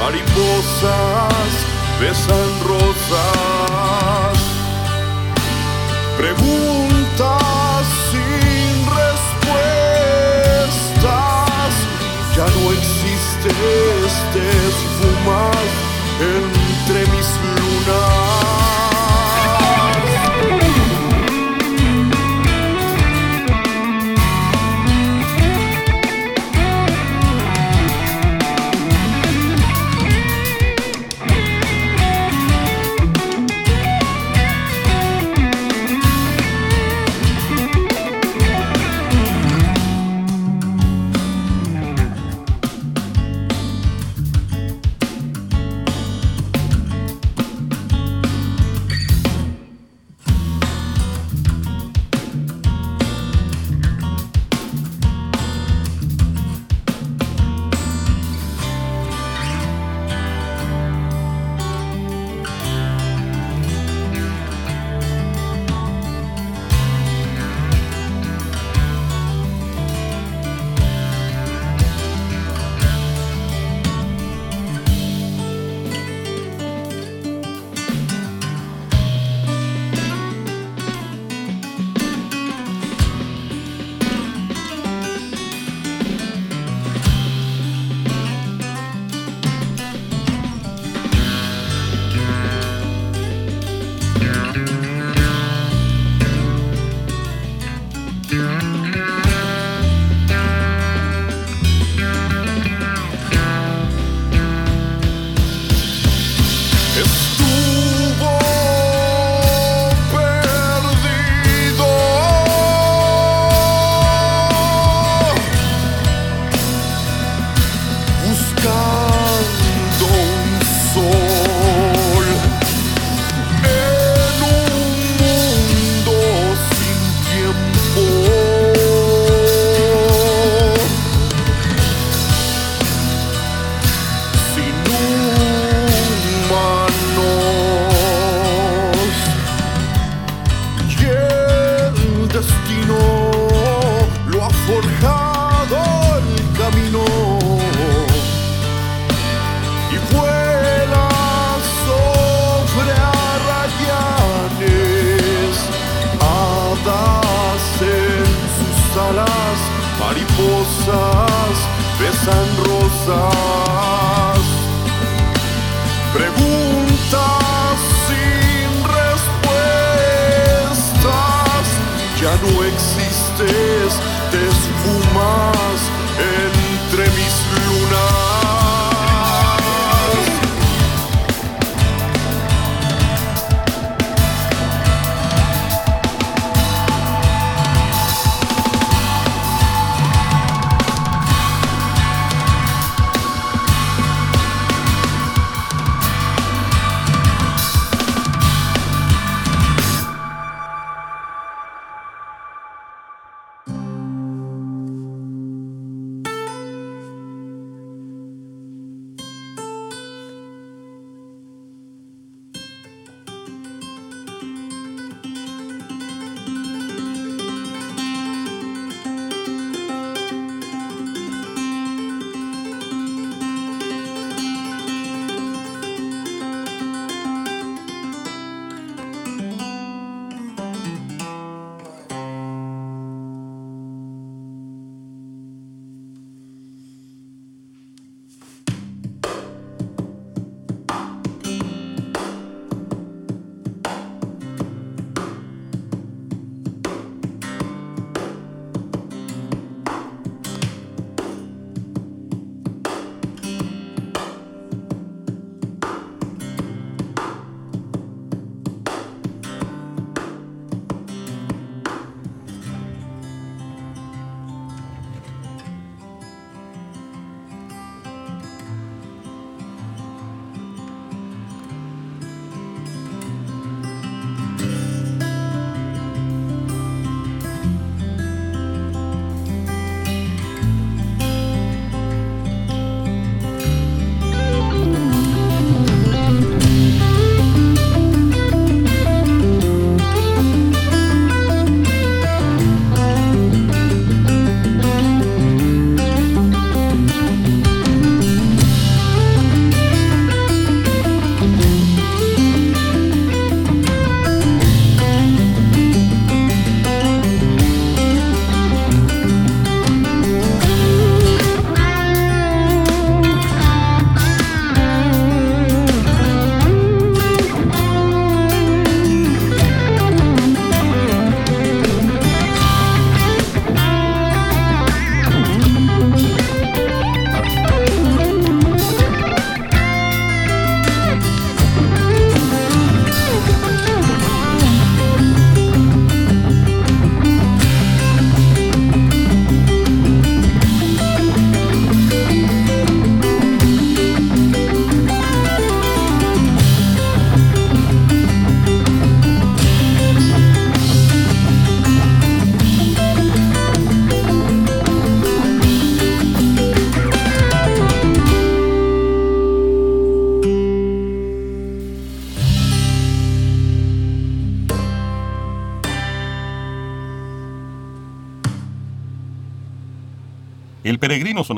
Mariposas 0.00 1.52
besan 2.00 2.50
rosas. 2.66 4.38
Preguntas 6.16 7.86
sin 8.10 8.74
respuestas, 9.00 10.02
ya 12.36 12.46
no 12.56 12.62
existes, 12.72 14.10
te 14.32 14.42
esfumas 14.68 15.70
entre 16.20 17.00
mis 17.12 17.28
lunas. 17.54 18.39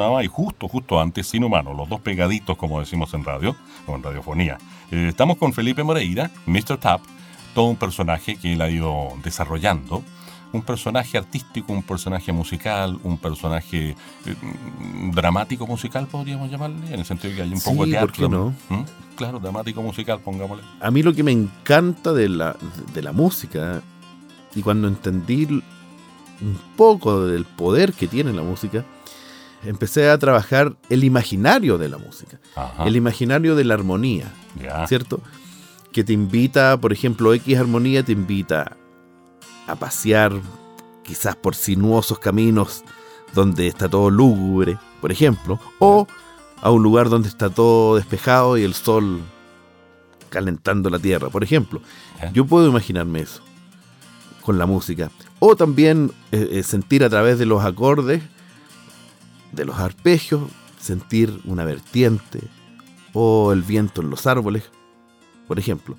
Sonaba 0.03 0.25
y 0.25 0.27
justo, 0.27 0.69
justo 0.69 1.01
antes, 1.01 1.29
Sin 1.29 1.45
Humano, 1.45 1.75
los 1.75 1.89
dos 1.89 2.01
pegaditos, 2.01 2.57
como 2.57 2.81
decimos 2.81 3.15
en 3.15 3.25
radio, 3.25 3.55
o 3.87 3.95
en 3.95 4.03
radiofonía. 4.03 4.59
Eh, 4.91 5.07
estamos 5.09 5.37
con 5.37 5.53
Felipe 5.53 5.83
Moreira, 5.83 6.31
Mr. 6.47 6.77
Tap, 6.79 7.03
todo 7.55 7.67
un 7.67 7.77
personaje 7.77 8.37
que 8.37 8.55
él 8.55 8.61
ha 8.63 8.69
ido 8.69 9.13
desarrollando 9.23 10.03
un 10.53 10.61
personaje 10.61 11.17
artístico, 11.17 11.73
un 11.73 11.83
personaje 11.83 12.31
musical, 12.31 12.99
un 13.05 13.17
personaje 13.17 13.91
eh, 14.27 14.35
dramático 15.15 15.67
musical, 15.67 16.07
podríamos 16.09 16.51
llamarle, 16.51 16.77
en 16.89 17.01
el 17.01 17.07
sentido 17.07 17.31
de 17.31 17.37
que 17.37 17.43
hay 17.43 17.53
un 17.55 17.61
poco 17.61 17.87
de 17.87 17.99
¿por 17.99 18.13
teatro. 18.13 18.29
qué 18.29 18.29
no? 18.29 18.55
¿Mm? 18.69 18.85
Claro, 19.17 19.39
dramático 19.39 19.81
musical, 19.83 20.19
pongámosle. 20.21 20.63
A 20.81 20.91
mí 20.91 21.03
lo 21.03 21.15
que 21.15 21.23
me 21.23 21.33
encanta 21.33 22.13
de 22.13 22.29
la, 22.29 22.55
de 22.93 23.01
la 23.01 23.13
música, 23.13 23.81
y 24.55 24.61
cuando 24.61 24.89
entendí 24.89 25.47
un 25.47 26.59
poco 26.77 27.25
del 27.25 27.47
poder 27.47 27.95
que 27.95 28.07
tiene 28.07 28.35
la 28.35 28.43
música, 28.43 28.85
empecé 29.65 30.11
a 30.11 30.19
trabajar 30.19 30.77
el 30.91 31.05
imaginario 31.05 31.79
de 31.79 31.89
la 31.89 31.99
música, 31.99 32.39
Ajá. 32.57 32.85
el 32.85 32.97
imaginario 32.97 33.55
de 33.55 33.65
la 33.65 33.75
armonía. 33.75 34.33
¿cierto? 34.87 35.21
Que 35.93 36.05
te 36.05 36.13
invita, 36.13 36.79
por 36.79 36.93
ejemplo, 36.93 37.33
X 37.35 37.59
armonía 37.59 38.03
te 38.03 38.13
invita 38.13 38.77
a 39.67 39.77
pasear 39.77 40.33
quizás 41.03 41.37
por 41.37 41.55
sinuosos 41.55 42.19
caminos 42.19 42.85
donde 43.35 43.67
está 43.67 43.89
todo 43.89 44.11
lúgubre, 44.11 44.79
por 45.01 45.11
ejemplo, 45.11 45.59
o 45.79 46.07
a 46.61 46.71
un 46.71 46.83
lugar 46.83 47.09
donde 47.09 47.29
está 47.29 47.51
todo 47.51 47.97
despejado 47.97 48.59
y 48.59 48.63
el 48.63 48.75
sol 48.75 49.21
calentando 50.29 50.91
la 50.91 50.99
tierra, 50.99 51.29
por 51.31 51.43
ejemplo. 51.43 51.81
Yo 52.33 52.45
puedo 52.47 52.69
imaginarme 52.69 53.21
eso 53.21 53.43
con 54.43 54.59
la 54.59 54.67
música. 54.67 55.11
O 55.39 55.57
también 55.57 56.13
eh, 56.31 56.49
eh, 56.53 56.63
sentir 56.63 57.05
a 57.05 57.11
través 57.11 57.39
de 57.39 57.47
los 57.47 57.65
acordes, 57.65 58.23
de 59.53 59.65
los 59.65 59.79
arpegios, 59.79 60.43
sentir 60.79 61.41
una 61.45 61.65
vertiente 61.65 62.41
o 63.13 63.53
el 63.53 63.63
viento 63.63 64.01
en 64.01 64.11
los 64.11 64.27
árboles, 64.27 64.65
por 65.47 65.59
ejemplo. 65.59 65.97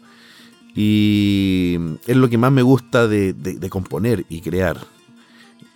Y 0.75 1.77
es 2.07 2.15
lo 2.17 2.29
que 2.29 2.37
más 2.37 2.51
me 2.51 2.61
gusta 2.63 3.07
de, 3.07 3.33
de- 3.33 3.59
de 3.59 3.69
componer 3.69 4.25
y 4.29 4.41
crear, 4.41 4.77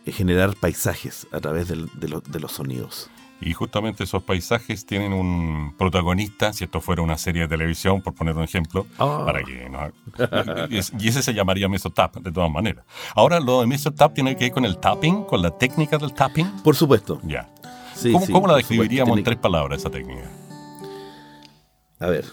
es 0.06 0.16
generar 0.16 0.56
paisajes 0.56 1.28
a 1.32 1.40
través 1.40 1.68
de, 1.68 1.76
lo- 2.08 2.22
de 2.22 2.40
los 2.40 2.52
sonidos. 2.54 3.10
Y 3.40 3.54
justamente 3.54 4.04
esos 4.04 4.24
paisajes 4.24 4.84
tienen 4.88 5.14
un 5.14 5.76
protagonista, 5.78 6.54
si 6.54 6.64
esto 6.64 6.82
fuera 6.82 7.04
una 7.04 7.20
serie 7.20 7.44
de 7.44 7.48
televisión, 7.48 8.02
por 8.02 8.16
poner 8.16 8.36
un 8.36 8.42
ejemplo, 8.44 8.88
Ah. 8.98 9.22
para 9.26 9.44
que 9.44 9.70
no... 9.70 9.80
y 10.72 10.78
es- 10.80 10.92
Y 11.00 11.08
ese 11.10 11.22
se 11.22 11.36
llamaría 11.36 11.70
Mr. 11.70 11.92
Tap, 11.94 12.16
de 12.18 12.32
todas 12.32 12.50
maneras. 12.52 12.84
Ahora, 13.16 13.40
lo 13.40 13.62
de 13.62 13.68
Mr. 13.68 13.92
Tap 13.92 14.16
tiene 14.16 14.36
que 14.36 14.46
ver 14.46 14.52
con 14.54 14.66
el 14.66 14.80
tapping, 14.80 15.24
con 15.26 15.44
la 15.44 15.52
técnica 15.56 16.00
del 16.00 16.14
tapping. 16.14 16.48
Por 16.64 16.76
supuesto. 16.76 17.20
Ya. 17.24 17.48
Sí, 17.98 18.12
¿Cómo, 18.12 18.26
sí, 18.26 18.32
cómo 18.32 18.48
la 18.48 18.56
describiríamos 18.58 19.18
en 19.18 19.24
tres 19.24 19.38
palabras 19.38 19.80
esa 19.80 19.90
técnica? 19.90 20.30
A 22.00 22.08
ver, 22.08 22.26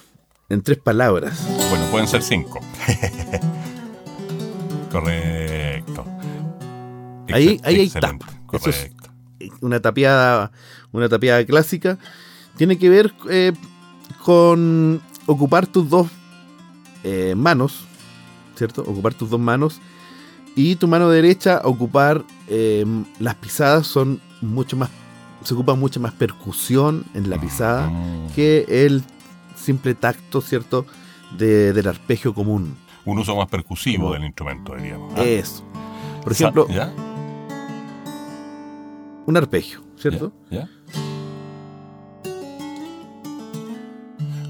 en 0.50 0.62
tres 0.62 0.79
palabras. 0.79 1.42
Bueno, 1.70 1.87
pueden 1.90 2.07
ser 2.07 2.22
cinco. 2.22 2.61
Correcto. 4.92 6.05
Ahí- 7.33 7.57
Excel- 7.59 7.61
ahí 7.64 7.81
hay 7.81 7.90
tap. 7.90 8.22
Eso 8.53 8.70
es- 8.70 8.77
Correcto. 8.77 9.11
una 9.62 9.81
tapiada, 9.81 10.53
una 10.92 11.09
tapiada 11.09 11.44
clásica, 11.44 11.98
tiene 12.57 12.79
que 12.79 12.88
ver 12.88 13.12
eh, 13.31 13.53
con 14.24 15.00
ocupar 15.27 15.66
tus 15.66 15.88
dos 15.88 16.09
eh, 17.03 17.35
manos, 17.37 17.85
¿cierto? 18.57 18.83
Ocupar 18.83 19.14
tus 19.14 19.31
dos 19.31 19.40
manos 19.40 19.81
y 20.55 20.77
tu 20.77 20.87
mano 20.87 21.11
derecha 21.11 21.61
ocupar 21.64 22.24
eh, 22.48 22.85
las 23.18 23.35
pisadas 23.37 23.87
son 23.87 24.20
mucho 24.40 24.77
más, 24.77 24.90
se 25.44 25.54
ocupa 25.54 25.74
mucha 25.74 26.00
más 26.00 26.12
percusión 26.12 27.04
en 27.14 27.30
la 27.30 27.40
pisada 27.40 27.88
Mm. 27.88 28.28
que 28.35 28.64
el 28.68 29.02
simple 29.57 29.94
tacto, 29.94 30.40
¿cierto? 30.40 30.87
De- 31.38 31.72
del 31.72 31.87
arpegio 31.88 32.35
común. 32.35 32.76
Un 33.04 33.18
uso 33.18 33.37
más 33.37 33.48
percusivo 33.48 34.12
del 34.12 34.24
instrumento, 34.24 34.74
diríamos. 34.74 35.12
¿ah? 35.16 35.22
Eso. 35.22 35.62
Por 36.22 36.33
ejemplo, 36.33 36.66
¿Ya? 36.68 36.92
un 39.26 39.37
arpegio, 39.37 39.80
¿cierto? 39.96 40.33
¿Ya? 40.50 40.68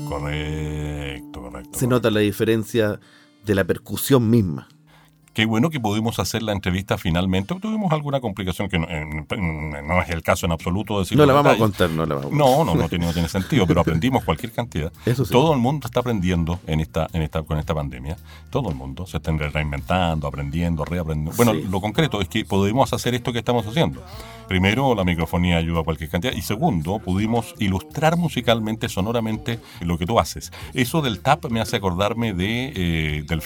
Correcto, 0.08 1.40
correcto. 1.42 1.78
Se 1.78 1.86
nota 1.86 2.10
la 2.10 2.20
diferencia 2.20 3.00
de 3.44 3.54
la 3.54 3.64
percusión 3.64 4.28
misma. 4.30 4.68
Qué 5.34 5.44
bueno 5.46 5.68
que 5.68 5.80
pudimos 5.80 6.18
hacer 6.20 6.42
la 6.44 6.52
entrevista 6.52 6.96
finalmente. 6.96 7.54
Tuvimos 7.60 7.92
alguna 7.92 8.20
complicación 8.20 8.68
que 8.68 8.78
no, 8.78 8.88
en- 8.88 9.26
en- 9.30 9.86
no 9.86 10.00
es 10.00 10.08
el 10.10 10.22
caso 10.22 10.46
en 10.46 10.52
absoluto 10.52 11.00
decir 11.00 11.18
No 11.18 11.26
la 11.26 11.32
vamos 11.34 11.54
a 11.54 11.58
contar, 11.58 11.90
no 11.90 12.06
la 12.06 12.14
vamos 12.14 12.32
a 12.32 12.36
No, 12.36 12.64
no, 12.64 12.74
no 12.76 12.88
tiene, 12.88 13.06
no 13.06 13.12
tiene 13.12 13.28
sentido, 13.28 13.66
pero 13.66 13.80
aprendimos 13.80 14.24
cualquier 14.24 14.52
cantidad. 14.52 14.92
Eso 15.04 15.24
sí. 15.24 15.32
Todo 15.32 15.52
el 15.52 15.58
mundo 15.58 15.86
está 15.88 16.00
aprendiendo 16.00 16.60
en 16.68 16.78
esta, 16.80 17.08
en 17.12 17.22
esta, 17.22 17.42
con 17.42 17.58
esta 17.58 17.74
pandemia. 17.74 18.16
Todo 18.50 18.70
el 18.70 18.76
mundo 18.76 19.06
se 19.06 19.16
está 19.16 19.32
reinventando, 19.32 20.26
aprendiendo, 20.28 20.84
reaprendiendo. 20.84 21.36
Bueno, 21.36 21.52
Sí. 21.54 21.66
lo 21.68 21.80
concreto 21.80 22.20
es 22.20 22.28
que 22.28 22.44
podemos 22.44 22.92
hacer 22.92 23.14
esto 23.14 23.32
que 23.32 23.40
estamos 23.40 23.66
haciendo. 23.66 24.02
Primero, 24.46 24.94
la 24.94 25.04
microfonía 25.04 25.56
ayuda 25.56 25.80
a 25.80 25.84
cualquier 25.84 26.10
cantidad. 26.10 26.32
Y 26.34 26.42
segundo, 26.42 26.98
pudimos 27.00 27.54
ilustrar 27.58 28.16
musicalmente, 28.16 28.88
sonoramente, 28.88 29.58
lo 29.80 29.98
que 29.98 30.06
tú 30.06 30.20
haces. 30.20 30.52
Eso 30.74 31.02
del 31.02 31.20
tap 31.20 31.46
me 31.50 31.60
hace 31.60 31.76
acordarme 31.76 32.34
de. 32.34 32.72
eh, 32.76 33.24
del, 33.26 33.42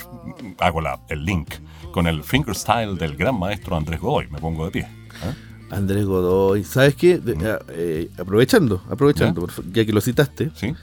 hago 0.59 0.81
la, 0.83 0.99
el 1.09 1.25
link 1.25 1.49
con 1.93 2.07
el 2.07 2.23
fingerstyle 2.23 2.97
del 2.97 3.17
gran 3.17 3.39
maestro 3.39 3.77
Andrés 3.77 4.01
Godoy. 4.01 4.29
Me 4.31 4.39
pongo 4.39 4.65
de 4.65 4.71
pie. 4.71 4.83
¿eh? 4.83 5.35
Andrés 5.71 6.05
Godoy. 6.07 6.65
¿Sabes 6.65 6.95
qué? 6.95 7.19
De- 7.19 7.33
eh, 7.33 7.59
eh, 7.71 8.11
aprovechando, 8.19 8.83
aprovechando, 8.91 9.47
¿Ya? 9.73 9.85
que 9.85 9.93
lo 9.93 10.01
citaste. 10.01 10.51
¿Sí? 10.55 10.75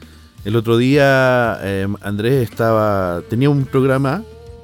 El 0.44 0.56
otro 0.56 0.78
día 0.78 1.58
eh, 1.62 1.88
Andrés 2.02 2.50
estaba 2.50 3.22
tenía 3.30 3.50
un 3.50 3.66
programa 3.66 4.24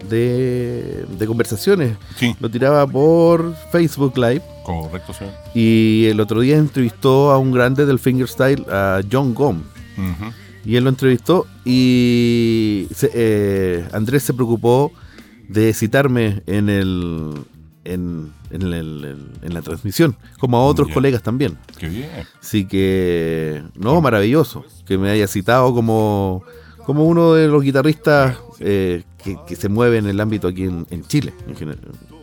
de, 0.09 1.05
de 1.17 1.27
conversaciones. 1.27 1.97
Sí, 2.15 2.35
Lo 2.39 2.49
tiraba 2.49 2.85
por 2.87 3.55
Facebook 3.71 4.17
Live. 4.17 4.41
correcto, 4.63 5.13
señor. 5.13 5.33
Y 5.55 6.05
el 6.05 6.19
otro 6.19 6.41
día 6.41 6.57
entrevistó 6.57 7.31
a 7.31 7.37
un 7.39 7.51
grande 7.51 7.85
del 7.85 7.97
fingerstyle, 7.99 8.63
a 8.69 9.01
John 9.11 9.33
Gom. 9.33 9.57
Ujú. 9.97 10.31
Y 10.65 10.75
él 10.75 10.83
lo 10.83 10.89
entrevistó 10.91 11.47
y 11.65 12.87
se- 12.93 13.11
eh, 13.13 13.87
Andrés 13.93 14.21
se 14.23 14.33
preocupó 14.33 14.91
de 15.51 15.73
citarme 15.73 16.43
en 16.47 16.69
el 16.69 17.33
en, 17.83 18.31
en 18.51 18.61
el- 18.61 19.27
en 19.41 19.53
la 19.55 19.61
transmisión, 19.63 20.15
como 20.39 20.57
a 20.57 20.65
otros 20.65 20.89
colegas 20.93 21.23
también. 21.23 21.57
Qué 21.79 21.89
bien. 21.89 22.09
Así 22.39 22.65
que, 22.65 23.63
no, 23.75 23.99
maravilloso 24.01 24.63
que 24.85 24.99
me 24.99 25.09
haya 25.09 25.25
citado 25.27 25.73
como, 25.73 26.43
como 26.85 27.05
uno 27.05 27.33
de 27.33 27.47
los 27.47 27.63
guitarristas 27.63 28.37
eh, 28.59 29.03
que, 29.23 29.35
que 29.47 29.55
se 29.55 29.67
mueve 29.67 29.97
en 29.97 30.05
el 30.05 30.19
ámbito 30.19 30.47
aquí 30.47 30.63
en, 30.65 30.85
en 30.91 31.03
Chile, 31.07 31.33
en 31.47 31.55
general, 31.55 31.79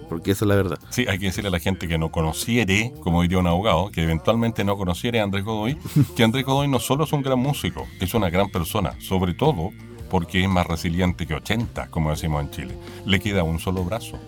porque 0.09 0.31
esa 0.31 0.45
es 0.45 0.49
la 0.49 0.55
verdad. 0.55 0.79
Sí, 0.91 1.05
hay 1.09 1.19
que 1.19 1.27
decirle 1.27 1.49
a 1.49 1.51
la 1.53 1.59
gente 1.59 1.89
que 1.89 1.99
no 1.99 2.13
conociere, 2.13 2.93
como 3.01 3.23
diría 3.23 3.39
un 3.39 3.49
abogado, 3.49 3.91
que 3.91 4.05
eventualmente 4.05 4.63
no 4.63 4.77
conociere 4.77 5.19
a 5.19 5.25
Andrés 5.25 5.45
Godoy, 5.45 5.77
que 6.17 6.23
Andrés 6.23 6.45
Godoy 6.47 6.69
no 6.69 6.79
solo 6.79 7.03
es 7.03 7.13
un 7.13 7.23
gran 7.23 7.41
músico, 7.41 7.85
es 8.01 8.15
una 8.15 8.31
gran 8.31 8.49
persona, 8.49 8.93
sobre 9.01 9.35
todo 9.35 9.73
porque 10.11 10.43
es 10.43 10.49
más 10.49 10.67
resiliente 10.67 11.27
que 11.27 11.35
80, 11.35 11.89
como 11.89 12.11
decimos 12.11 12.43
en 12.43 12.51
Chile. 12.51 12.79
Le 13.07 13.21
queda 13.21 13.43
un 13.43 13.59
solo 13.59 13.85
brazo. 13.85 14.19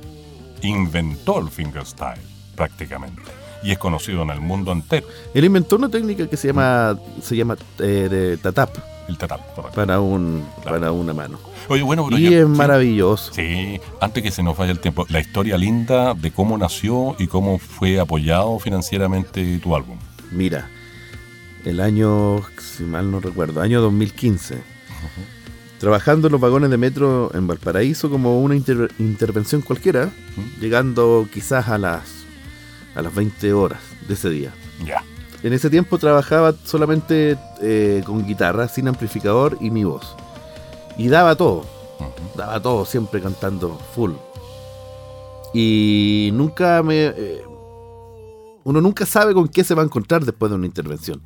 Inventó 0.63 1.39
el 1.41 1.49
fingerstyle, 1.51 2.21
prácticamente. 2.55 3.23
Y 3.63 3.73
es 3.73 3.79
conocido 3.79 4.23
en 4.23 4.31
el 4.31 4.41
mundo 4.41 4.73
entero, 4.73 5.07
Él 5.35 5.45
inventó 5.45 5.77
una 5.77 5.89
técnica 5.91 6.27
que 6.27 6.37
se 6.39 6.47
llama 6.49 6.99
se 7.21 7.37
llama 7.37 7.57
eh, 7.79 8.09
de 8.11 8.37
tatap 8.39 8.71
el 9.07 9.19
tatap. 9.19 9.41
correcto. 9.55 9.75
para 9.75 10.01
un 10.01 10.45
Claro. 10.63 10.79
para 10.79 10.93
una 10.93 11.13
mano. 11.13 11.39
Oye, 11.69 11.83
bueno, 11.83 12.07
pero 12.07 12.17
Y 12.19 12.29
es 12.33 12.45
sí. 12.47 12.49
maravilloso. 12.53 13.35
Sí, 13.35 13.79
antes 14.01 14.23
que 14.23 14.31
se 14.31 14.43
nos 14.43 14.57
vaya 14.57 14.73
el 14.73 14.79
tiempo, 14.81 15.05
la 15.11 15.21
historia 15.21 15.59
linda 15.59 16.15
de 16.15 16.31
cómo 16.31 16.57
nació 16.57 17.17
y 17.19 17.27
cómo 17.27 17.59
fue 17.59 18.01
apoyado 18.01 18.59
financieramente 18.61 19.59
tu 19.59 19.77
álbum. 19.77 19.99
Mira, 20.31 20.71
el 21.67 21.81
año, 21.81 22.41
si 22.59 22.85
mal 22.85 23.11
no 23.11 23.21
recuerdo, 23.21 23.61
año 23.61 23.83
2015, 23.83 24.63
trabajando 25.81 26.29
en 26.29 26.33
los 26.33 26.41
vagones 26.41 26.71
de 26.71 26.77
metro 26.77 27.31
en 27.35 27.47
Valparaíso 27.49 28.09
como 28.11 28.41
una 28.41 28.55
inter- 28.55 28.93
intervención 29.01 29.63
cualquiera, 29.63 30.11
llegando 30.61 31.27
quizás 31.33 31.69
a 31.69 31.79
las, 31.79 32.03
a 32.95 33.03
las 33.03 33.13
20 33.15 33.53
horas 33.55 33.81
de 34.07 34.15
ese 34.15 34.31
día. 34.31 34.53
Ya. 34.85 35.03
En 35.43 35.53
ese 35.55 35.71
tiempo 35.71 35.97
trabajaba 35.99 36.55
solamente 36.65 37.39
eh, 37.63 38.03
con 38.05 38.27
guitarra, 38.27 38.69
sin 38.69 38.89
amplificador 38.89 39.57
y 39.61 39.71
mi 39.71 39.85
voz. 39.85 40.15
Y 40.99 41.09
daba 41.09 41.35
todo, 41.35 41.65
daba 42.37 42.61
todo, 42.61 42.85
siempre 42.85 43.23
cantando 43.23 43.79
full. 43.95 44.13
Y 45.55 46.31
nunca 46.35 46.83
me... 46.83 47.07
eh, 47.07 47.43
uno 48.65 48.83
nunca 48.83 49.07
sabe 49.07 49.33
con 49.33 49.49
qué 49.49 49.65
se 49.65 49.75
va 49.75 49.81
a 49.83 49.87
encontrar 49.87 50.25
después 50.27 50.51
de 50.51 50.57
una 50.57 50.67
intervención. 50.67 51.23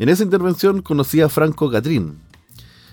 En 0.00 0.08
esa 0.08 0.24
intervención 0.24 0.82
conocí 0.82 1.20
a 1.20 1.28
Franco 1.28 1.70
Catrín. 1.70 2.18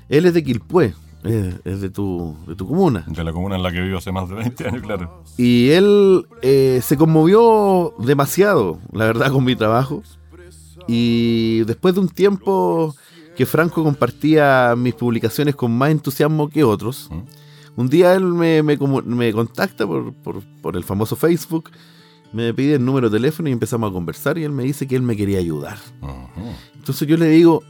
Él 0.09 0.25
es 0.25 0.33
de 0.33 0.43
Quilpué, 0.43 0.93
es, 1.23 1.55
es 1.63 1.81
de, 1.81 1.89
tu, 1.89 2.35
de 2.47 2.55
tu 2.55 2.67
comuna. 2.67 3.05
De 3.07 3.23
la 3.23 3.31
comuna 3.31 3.55
en 3.55 3.63
la 3.63 3.71
que 3.71 3.81
vivo 3.81 3.97
hace 3.99 4.11
más 4.11 4.27
de 4.29 4.35
20 4.35 4.67
años, 4.67 4.81
claro. 4.81 5.23
Y 5.37 5.69
él 5.69 6.25
eh, 6.41 6.81
se 6.83 6.97
conmovió 6.97 7.93
demasiado, 7.99 8.79
la 8.91 9.05
verdad, 9.05 9.31
con 9.31 9.43
mi 9.43 9.55
trabajo. 9.55 10.01
Y 10.87 11.61
después 11.65 11.93
de 11.93 12.01
un 12.01 12.09
tiempo 12.09 12.95
que 13.35 13.45
Franco 13.45 13.83
compartía 13.83 14.73
mis 14.77 14.95
publicaciones 14.95 15.55
con 15.55 15.71
más 15.77 15.91
entusiasmo 15.91 16.49
que 16.49 16.63
otros, 16.63 17.09
un 17.75 17.87
día 17.89 18.13
él 18.15 18.23
me, 18.25 18.63
me 18.63 19.31
contacta 19.31 19.85
por, 19.87 20.13
por- 20.13 20.41
por 20.61 20.75
el 20.75 20.83
famoso 20.83 21.15
Facebook, 21.15 21.69
me 22.33 22.53
pide 22.53 22.75
el 22.75 22.83
número 22.85 23.09
de 23.09 23.17
teléfono 23.17 23.49
y 23.49 23.51
empezamos 23.51 23.89
a 23.89 23.93
conversar 23.93 24.37
y 24.37 24.43
él 24.43 24.51
me 24.51 24.63
dice 24.63 24.87
que 24.87 24.95
él 24.95 25.01
me 25.03 25.15
quería 25.15 25.39
ayudar. 25.39 25.77
Entonces 26.75 27.07
yo 27.07 27.17
le 27.17 27.27
digo, 27.27 27.63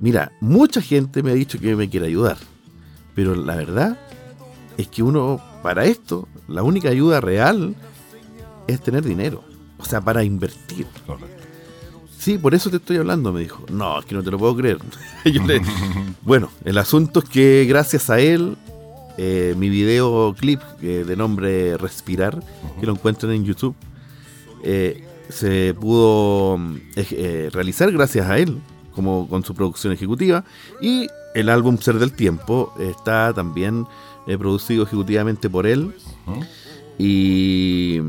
mira, 0.00 0.32
mucha 0.40 0.80
gente 0.82 1.22
me 1.22 1.30
ha 1.30 1.34
dicho 1.34 1.58
que 1.60 1.76
me 1.76 1.88
quiere 1.88 2.06
ayudar, 2.06 2.36
pero 3.14 3.34
la 3.34 3.54
verdad 3.56 3.98
es 4.76 4.88
que 4.88 5.02
uno, 5.02 5.40
para 5.62 5.84
esto, 5.84 6.26
la 6.48 6.62
única 6.62 6.88
ayuda 6.88 7.20
real 7.20 7.74
es 8.66 8.80
tener 8.80 9.04
dinero, 9.04 9.44
o 9.78 9.84
sea, 9.84 10.00
para 10.00 10.24
invertir. 10.24 10.86
Correcto. 11.06 11.36
Sí, 12.18 12.36
por 12.36 12.54
eso 12.54 12.68
te 12.70 12.76
estoy 12.76 12.98
hablando, 12.98 13.32
me 13.32 13.40
dijo. 13.40 13.64
No, 13.72 13.98
es 13.98 14.04
que 14.04 14.14
no 14.14 14.22
te 14.22 14.30
lo 14.30 14.38
puedo 14.38 14.54
creer. 14.56 14.78
Yo 15.24 15.42
le- 15.46 15.62
bueno, 16.22 16.50
el 16.64 16.76
asunto 16.78 17.20
es 17.20 17.28
que 17.28 17.64
gracias 17.68 18.10
a 18.10 18.20
él, 18.20 18.56
eh, 19.16 19.54
mi 19.56 19.68
videoclip 19.70 20.60
eh, 20.82 21.04
de 21.06 21.16
nombre 21.16 21.76
Respirar, 21.78 22.42
que 22.78 22.86
lo 22.86 22.92
encuentran 22.92 23.32
en 23.32 23.44
YouTube, 23.44 23.74
eh, 24.62 25.02
se 25.30 25.74
pudo 25.74 26.58
ej- 26.96 27.14
eh, 27.16 27.48
realizar 27.52 27.90
gracias 27.92 28.28
a 28.28 28.38
él, 28.38 28.58
como 28.94 29.28
con 29.28 29.44
su 29.44 29.54
producción 29.54 29.92
ejecutiva. 29.92 30.44
Y 30.80 31.06
el 31.34 31.48
álbum 31.48 31.78
Ser 31.78 31.98
del 31.98 32.12
Tiempo 32.12 32.72
está 32.78 33.32
también 33.34 33.86
eh, 34.26 34.36
producido 34.38 34.82
ejecutivamente 34.84 35.48
por 35.50 35.66
él 35.66 35.94
y, 36.98 38.00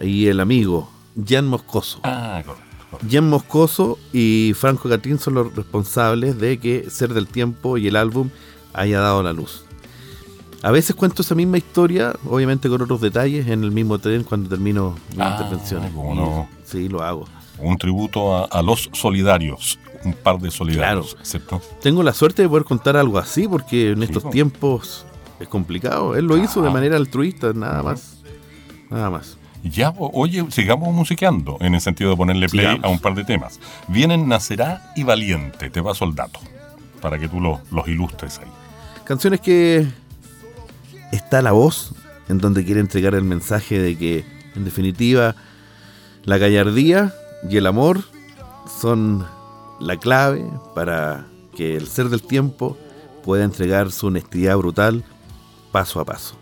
y 0.00 0.26
el 0.26 0.40
amigo 0.40 0.88
Jan 1.26 1.46
Moscoso. 1.46 2.00
Ah, 2.02 2.42
correcto. 2.44 2.64
correcto. 2.90 3.08
Jan 3.10 3.28
Moscoso 3.28 3.98
y 4.12 4.52
Franco 4.56 4.88
Catrín 4.88 5.18
son 5.18 5.34
los 5.34 5.54
responsables 5.54 6.38
de 6.38 6.58
que 6.58 6.88
Ser 6.90 7.12
del 7.14 7.26
Tiempo 7.26 7.78
y 7.78 7.88
el 7.88 7.96
álbum 7.96 8.30
haya 8.72 9.00
dado 9.00 9.22
la 9.22 9.32
luz. 9.32 9.64
A 10.62 10.70
veces 10.70 10.96
cuento 10.96 11.22
esa 11.22 11.34
misma 11.34 11.58
historia, 11.58 12.14
obviamente 12.28 12.68
con 12.68 12.80
otros 12.82 13.00
detalles, 13.00 13.46
en 13.48 13.62
el 13.62 13.70
mismo 13.70 13.98
tren 13.98 14.24
cuando 14.24 14.48
termino 14.48 14.96
mis 15.10 15.20
Ah, 15.20 15.38
intervenciones. 15.38 15.92
no. 15.94 16.48
Sí, 16.64 16.88
lo 16.88 17.02
hago. 17.02 17.26
Un 17.58 17.78
tributo 17.78 18.34
a, 18.36 18.44
a 18.46 18.62
los 18.62 18.88
solidarios. 18.92 19.78
Un 20.06 20.12
par 20.14 20.38
de 20.38 20.50
solidarios, 20.50 21.10
Claro. 21.14 21.24
¿cierto? 21.26 21.62
Tengo 21.82 22.02
la 22.02 22.12
suerte 22.14 22.42
de 22.42 22.48
poder 22.48 22.64
contar 22.64 22.96
algo 22.96 23.18
así 23.18 23.48
porque 23.48 23.90
en 23.90 23.98
Sí, 23.98 24.04
estos 24.04 24.22
po. 24.22 24.30
tiempos 24.30 25.04
es 25.40 25.48
complicado. 25.48 26.14
Él 26.14 26.26
lo 26.26 26.36
hizo 26.38 26.62
de 26.62 26.68
Ah. 26.68 26.72
manera 26.72 26.96
altruista, 26.96 27.52
nada 27.52 27.82
más. 27.82 28.18
Nada 28.88 29.10
más. 29.10 29.36
Ya, 29.64 29.92
oye, 29.98 30.46
sigamos 30.50 30.94
musiqueando 30.94 31.56
en 31.60 31.74
el 31.74 31.80
sentido 31.80 32.10
de 32.10 32.16
ponerle 32.16 32.48
play 32.48 32.66
Sigamos. 32.66 32.84
a 32.84 32.88
un 32.88 33.00
par 33.00 33.14
de 33.16 33.24
temas. 33.24 33.58
Vienen 33.88 34.28
Nacerá 34.28 34.92
y 34.94 35.02
Valiente, 35.02 35.70
te 35.70 35.82
paso 35.82 36.04
el 36.04 36.14
dato, 36.14 36.38
para 37.00 37.18
que 37.18 37.28
tú 37.28 37.40
lo- 37.40 37.60
los 37.72 37.88
ilustres 37.88 38.38
ahí. 38.38 38.46
Canciones 39.04 39.40
que 39.40 39.88
está 41.10 41.42
la 41.42 41.50
voz 41.52 41.94
en 42.28 42.38
donde 42.38 42.64
quiere 42.64 42.80
entregar 42.80 43.14
el 43.16 43.24
mensaje 43.24 43.78
de 43.80 43.96
que, 43.98 44.24
en 44.54 44.64
definitiva, 44.64 45.34
la 46.24 46.38
gallardía 46.38 47.12
y 47.50 47.56
el 47.56 47.66
amor 47.66 48.02
son 48.80 49.26
la 49.80 49.96
clave 49.98 50.44
para 50.74 51.26
que 51.54 51.76
el 51.76 51.86
ser 51.88 52.08
del 52.08 52.22
tiempo 52.22 52.76
pueda 53.24 53.44
entregar 53.44 53.90
su 53.90 54.06
honestidad 54.08 54.56
brutal 54.56 55.04
paso 55.72 56.00
a 56.00 56.04
paso. 56.04 56.36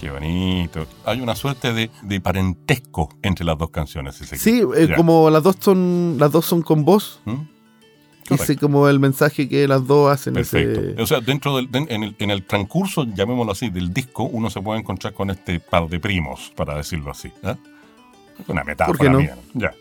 Qué 0.00 0.10
bonito. 0.10 0.84
Hay 1.04 1.20
una 1.20 1.34
suerte 1.36 1.72
de, 1.72 1.90
de 2.02 2.20
parentesco 2.20 3.08
entre 3.22 3.44
las 3.44 3.56
dos 3.56 3.70
canciones. 3.70 4.16
si 4.16 4.24
Sí, 4.36 4.62
eh, 4.76 4.88
como 4.96 5.30
las 5.30 5.42
dos 5.42 5.56
son 5.60 6.16
las 6.18 6.32
dos 6.32 6.44
son 6.44 6.62
con 6.62 6.84
voz, 6.84 7.20
¿Mm? 7.24 7.34
Correcto. 8.28 8.66
como 8.66 8.88
el 8.88 8.98
mensaje 8.98 9.48
que 9.48 9.66
las 9.68 9.86
dos 9.86 10.10
hacen. 10.12 10.34
Perfecto. 10.34 10.80
ese- 10.80 11.02
O 11.02 11.06
sea, 11.06 11.20
dentro 11.20 11.56
del 11.56 11.68
en, 11.72 12.02
el, 12.02 12.16
en 12.18 12.30
el 12.30 12.44
transcurso, 12.44 13.04
llamémoslo 13.04 13.52
así, 13.52 13.68
del 13.70 13.92
disco, 13.92 14.24
uno 14.24 14.48
se 14.50 14.60
puede 14.60 14.80
encontrar 14.80 15.12
con 15.12 15.30
este 15.30 15.60
par 15.60 15.88
de 15.88 16.00
primos, 16.00 16.52
para 16.56 16.76
decirlo 16.76 17.10
así. 17.10 17.30
¿eh? 17.42 17.54
Una 18.48 18.64
metáfora 18.64 18.96
¿Por 18.98 19.06
qué 19.06 19.12
no? 19.12 19.18
mía. 19.18 19.36
Ya. 19.54 19.72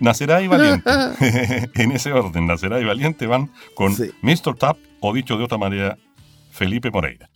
Nacerá 0.00 0.40
y 0.42 0.46
Valiente. 0.48 0.90
en 1.74 1.92
ese 1.92 2.12
orden, 2.12 2.46
Nacerá 2.46 2.80
y 2.80 2.84
Valiente 2.84 3.26
van 3.26 3.50
con 3.74 3.94
Sí. 3.94 4.10
Mr. 4.22 4.54
Tap, 4.56 4.76
o 5.00 5.12
dicho 5.12 5.36
de 5.36 5.44
otra 5.44 5.58
manera, 5.58 5.96
Felipe 6.50 6.90
Moreira. 6.90 7.28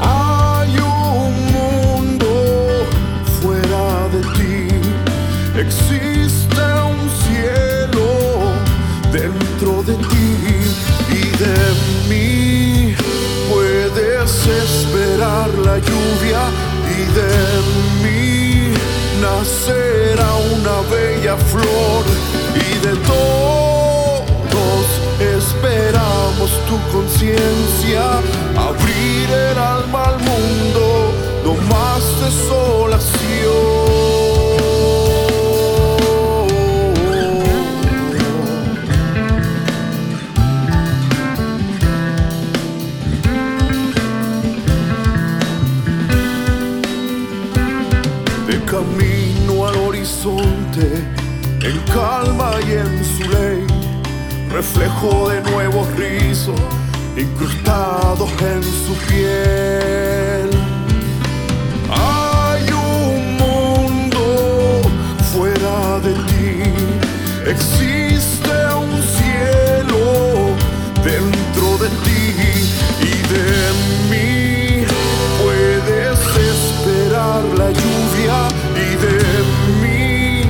Hay 0.00 0.72
un 0.78 1.32
mundo 1.52 2.30
fuera 3.40 4.08
de 4.12 4.20
ti, 4.38 4.56
existe 5.58 6.62
un 6.92 7.00
cielo 7.24 8.06
dentro 9.10 9.82
de 9.82 9.94
ti 9.94 10.28
y 11.10 11.22
de 11.42 11.58
mí. 12.08 12.94
Puedes 13.50 14.46
esperar 14.46 15.48
la 15.66 15.78
lluvia 15.78 16.42
y 16.86 17.00
de 17.18 17.34
mí 18.02 18.74
nacerá 19.20 20.30
una 20.54 20.76
bella 20.88 21.11
abrir 28.56 29.30
el 29.30 29.58
alma 29.58 30.04
al 30.06 30.18
mundo, 30.18 31.12
no 31.44 31.54
más 31.68 32.02
desolación. 32.20 33.12
de 48.48 48.60
camino 48.64 49.66
al 49.66 49.76
horizonte, 49.76 51.04
en 51.62 51.78
calma 51.94 52.50
y 52.66 52.72
en 52.72 53.04
su 53.04 53.22
ley, 53.30 53.66
reflejo 54.50 55.28
de 55.28 55.40
nuevos 55.42 55.86
rizos 55.94 56.81
incrustados 57.16 58.30
en 58.40 58.62
su 58.62 58.94
piel. 59.06 60.50
Hay 61.90 62.62
un 62.72 63.36
mundo 63.36 64.80
fuera 65.32 66.00
de 66.00 66.14
ti, 66.30 67.50
existe 67.50 68.54
un 68.74 69.02
cielo 69.16 70.56
dentro 71.04 71.78
de 71.82 71.88
ti 72.04 72.34
y 73.00 73.14
de 73.32 73.50
mí. 74.10 74.86
Puedes 75.42 76.18
esperar 76.50 77.42
la 77.58 77.70
lluvia 77.70 78.48
y 78.74 78.96
de 79.04 79.18
mí 79.82 80.44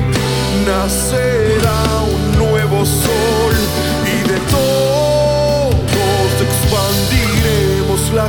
nacerá 0.65 2.01
un 2.03 2.37
nuevo 2.37 2.85
sol 2.85 3.53
y 4.05 4.29
de 4.29 4.37
todos 4.49 5.02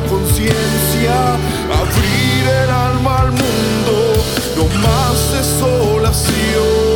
conciencia, 0.03 1.35
abrir 1.83 2.49
el 2.63 2.71
alma 2.71 3.21
al 3.21 3.31
mundo, 3.31 4.25
no 4.57 4.65
más 4.81 5.33
desolación. 5.33 6.94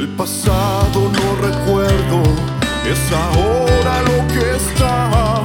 Del 0.00 0.08
pasado 0.16 1.12
no 1.12 1.46
recuerdo, 1.46 2.22
es 2.90 3.12
ahora 3.12 4.00
lo 4.00 4.26
que 4.28 4.56
está 4.56 5.42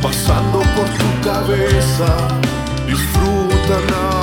pasando 0.00 0.60
por 0.76 0.86
tu 0.96 1.28
cabeza. 1.28 2.28
Disfruta 2.86 3.80
nada 3.90 4.15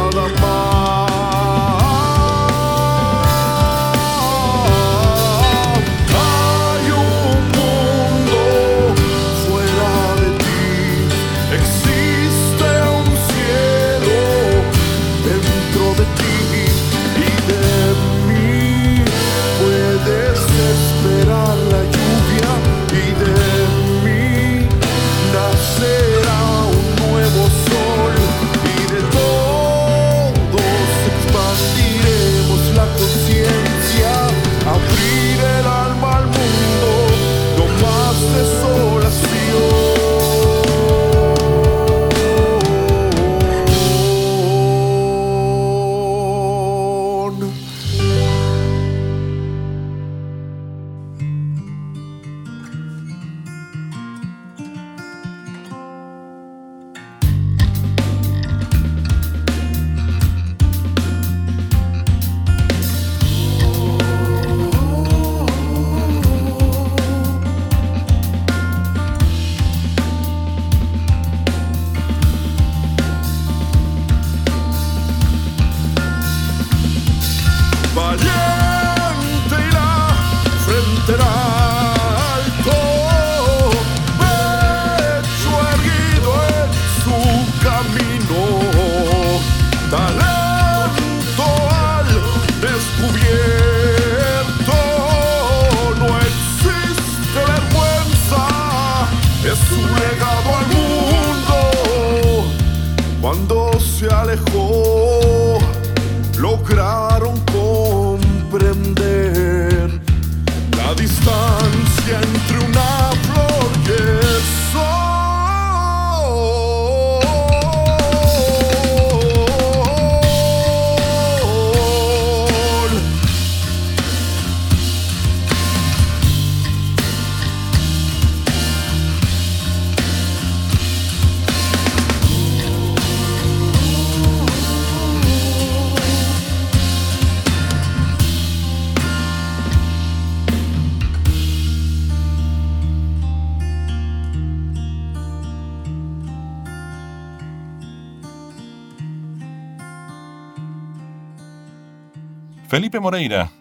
Moreira, 153.03 153.51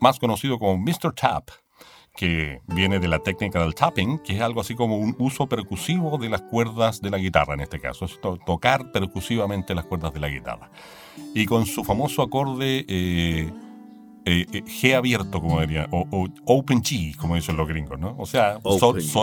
más 0.00 0.18
conocido 0.18 0.58
como 0.58 0.78
Mr. 0.78 1.12
Tap, 1.14 1.48
que 2.16 2.60
viene 2.68 2.98
de 3.00 3.08
la 3.08 3.18
técnica 3.18 3.58
del 3.60 3.74
tapping, 3.74 4.18
que 4.20 4.34
es 4.36 4.40
algo 4.40 4.60
así 4.60 4.74
como 4.74 4.96
un 4.96 5.16
uso 5.18 5.48
percusivo 5.48 6.18
de 6.18 6.28
las 6.28 6.42
cuerdas 6.42 7.00
de 7.00 7.10
la 7.10 7.18
guitarra 7.18 7.54
en 7.54 7.60
este 7.60 7.80
caso, 7.80 8.04
es 8.04 8.20
to- 8.20 8.38
tocar 8.46 8.92
percusivamente 8.92 9.74
las 9.74 9.86
cuerdas 9.86 10.12
de 10.14 10.20
la 10.20 10.28
guitarra. 10.28 10.70
Y 11.34 11.46
con 11.46 11.66
su 11.66 11.84
famoso 11.84 12.22
acorde 12.22 12.84
eh, 12.88 13.50
eh, 14.24 14.46
eh, 14.52 14.62
G 14.64 14.94
abierto, 14.94 15.40
como 15.40 15.60
diría, 15.60 15.88
o, 15.90 16.06
o 16.10 16.28
open 16.46 16.82
G, 16.82 17.16
como 17.16 17.34
dicen 17.34 17.56
los 17.56 17.68
gringos, 17.68 17.98
¿no? 17.98 18.14
O 18.18 18.26
sea, 18.26 18.58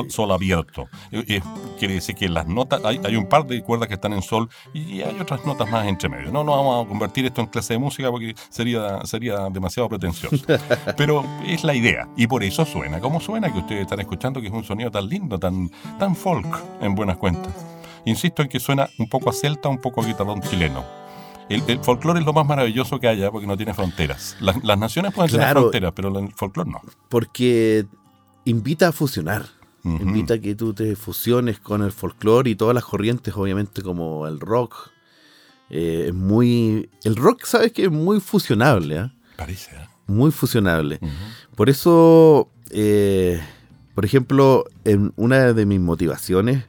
sol, 0.09 0.31
abierto. 0.31 0.87
Eh, 1.11 1.23
eh, 1.27 1.41
quiere 1.77 1.95
decir 1.95 2.15
que 2.15 2.27
las 2.29 2.47
notas, 2.47 2.83
hay, 2.83 2.99
hay 3.03 3.15
un 3.15 3.27
par 3.27 3.45
de 3.45 3.61
cuerdas 3.61 3.87
que 3.87 3.95
están 3.95 4.13
en 4.13 4.21
sol 4.21 4.49
y 4.73 5.01
hay 5.01 5.17
otras 5.19 5.45
notas 5.45 5.69
más 5.69 5.87
entre 5.87 6.09
medio. 6.09 6.31
No, 6.31 6.43
no 6.43 6.51
vamos 6.51 6.85
a 6.85 6.87
convertir 6.87 7.25
esto 7.25 7.41
en 7.41 7.47
clase 7.47 7.73
de 7.73 7.79
música 7.79 8.11
porque 8.11 8.35
sería, 8.49 9.05
sería 9.05 9.49
demasiado 9.49 9.89
pretencioso. 9.89 10.45
Pero 10.97 11.23
es 11.45 11.63
la 11.63 11.73
idea. 11.73 12.07
Y 12.17 12.27
por 12.27 12.43
eso 12.43 12.65
suena 12.65 12.99
como 12.99 13.19
suena, 13.19 13.51
que 13.51 13.59
ustedes 13.59 13.81
están 13.81 13.99
escuchando, 13.99 14.41
que 14.41 14.47
es 14.47 14.53
un 14.53 14.63
sonido 14.63 14.91
tan 14.91 15.07
lindo, 15.07 15.39
tan, 15.39 15.69
tan 15.97 16.15
folk, 16.15 16.47
en 16.81 16.95
buenas 16.95 17.17
cuentas. 17.17 17.53
Insisto 18.05 18.41
en 18.41 18.49
que 18.49 18.59
suena 18.59 18.89
un 18.97 19.07
poco 19.07 19.29
a 19.29 19.33
celta, 19.33 19.69
un 19.69 19.79
poco 19.79 20.01
a 20.01 20.05
guitarrón 20.05 20.41
chileno. 20.41 20.98
El, 21.49 21.63
el 21.67 21.79
folclore 21.83 22.19
es 22.19 22.25
lo 22.25 22.33
más 22.33 22.45
maravilloso 22.45 22.99
que 22.99 23.07
haya 23.07 23.31
porque 23.31 23.47
no 23.47 23.57
tiene 23.57 23.73
fronteras. 23.73 24.37
Las, 24.39 24.63
las 24.63 24.77
naciones 24.77 25.13
pueden 25.13 25.31
tener 25.31 25.51
fronteras, 25.51 25.93
pero 25.95 26.17
el 26.17 26.31
folclore 26.33 26.69
no. 26.69 26.81
Porque 27.09 27.85
invita 28.45 28.89
a 28.89 28.91
fusionar. 28.91 29.45
Invita 29.83 30.35
a 30.35 30.39
que 30.39 30.55
tú 30.55 30.73
te 30.73 30.95
fusiones 30.95 31.59
con 31.59 31.81
el 31.81 31.91
folclore 31.91 32.49
y 32.49 32.55
todas 32.55 32.75
las 32.75 32.83
corrientes, 32.83 33.33
obviamente, 33.35 33.81
como 33.81 34.27
el 34.27 34.39
rock. 34.39 34.91
Eh, 35.69 36.05
es 36.09 36.13
muy. 36.13 36.89
El 37.03 37.15
rock, 37.15 37.45
sabes 37.45 37.71
que 37.71 37.85
es 37.85 37.91
muy 37.91 38.19
fusionable, 38.19 38.99
¿ah? 38.99 39.13
Parece, 39.37 39.75
¿eh? 39.75 39.87
Muy 40.05 40.31
fusionable. 40.31 40.99
Por 41.55 41.69
eso, 41.69 42.49
eh, 42.71 43.41
por 43.95 44.03
ejemplo, 44.03 44.65
en 44.83 45.13
una 45.15 45.53
de 45.53 45.65
mis 45.65 45.79
motivaciones 45.79 46.65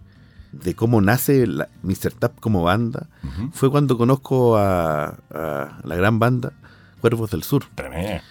de 0.52 0.74
cómo 0.74 1.00
nace 1.00 1.46
la, 1.46 1.68
Mr. 1.82 2.12
Tap 2.18 2.38
como 2.40 2.62
banda 2.62 3.06
fue 3.52 3.70
cuando 3.70 3.96
conozco 3.96 4.56
a, 4.58 5.14
a 5.30 5.80
la 5.84 5.94
gran 5.96 6.18
banda 6.18 6.52
Cuervos 7.00 7.30
del 7.30 7.42
Sur. 7.42 7.64
Tremendo. 7.74 8.22